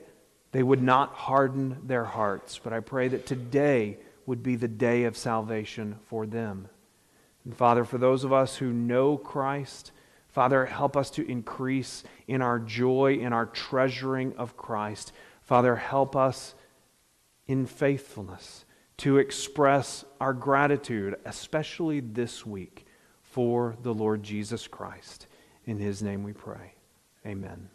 they 0.52 0.64
would 0.64 0.82
not 0.82 1.14
harden 1.14 1.78
their 1.86 2.06
hearts, 2.06 2.60
but 2.64 2.74
I 2.74 2.80
pray 2.80 3.08
that 3.10 3.26
today 3.26 3.98
would 4.26 4.42
be 4.42 4.56
the 4.56 4.68
day 4.68 5.04
of 5.04 5.18
salvation 5.18 5.98
for 6.06 6.26
them. 6.26 6.70
And 7.46 7.56
Father, 7.56 7.84
for 7.84 7.98
those 7.98 8.24
of 8.24 8.32
us 8.32 8.56
who 8.58 8.72
know 8.72 9.18
Christ, 9.18 9.92
Father, 10.30 10.66
help 10.66 10.98
us 10.98 11.10
to 11.12 11.30
increase 11.30 12.04
in 12.28 12.42
our 12.42 12.58
joy, 12.58 13.18
in 13.20 13.34
our 13.34 13.46
treasuring 13.46 14.36
of 14.38 14.58
Christ. 14.58 15.12
Father, 15.42 15.76
help 15.76 16.16
us 16.16 16.56
in 17.48 17.66
faithfulness 17.66 18.66
to 18.98 19.18
express 19.18 20.06
our 20.20 20.34
gratitude, 20.34 21.16
especially 21.26 22.00
this 22.00 22.46
week, 22.46 22.86
for 23.22 23.76
the 23.82 23.94
Lord 23.94 24.24
Jesus 24.24 24.68
Christ. 24.68 25.28
In 25.66 25.78
his 25.78 26.02
name 26.02 26.24
we 26.24 26.34
pray. 26.34 26.74
Amen. 27.26 27.73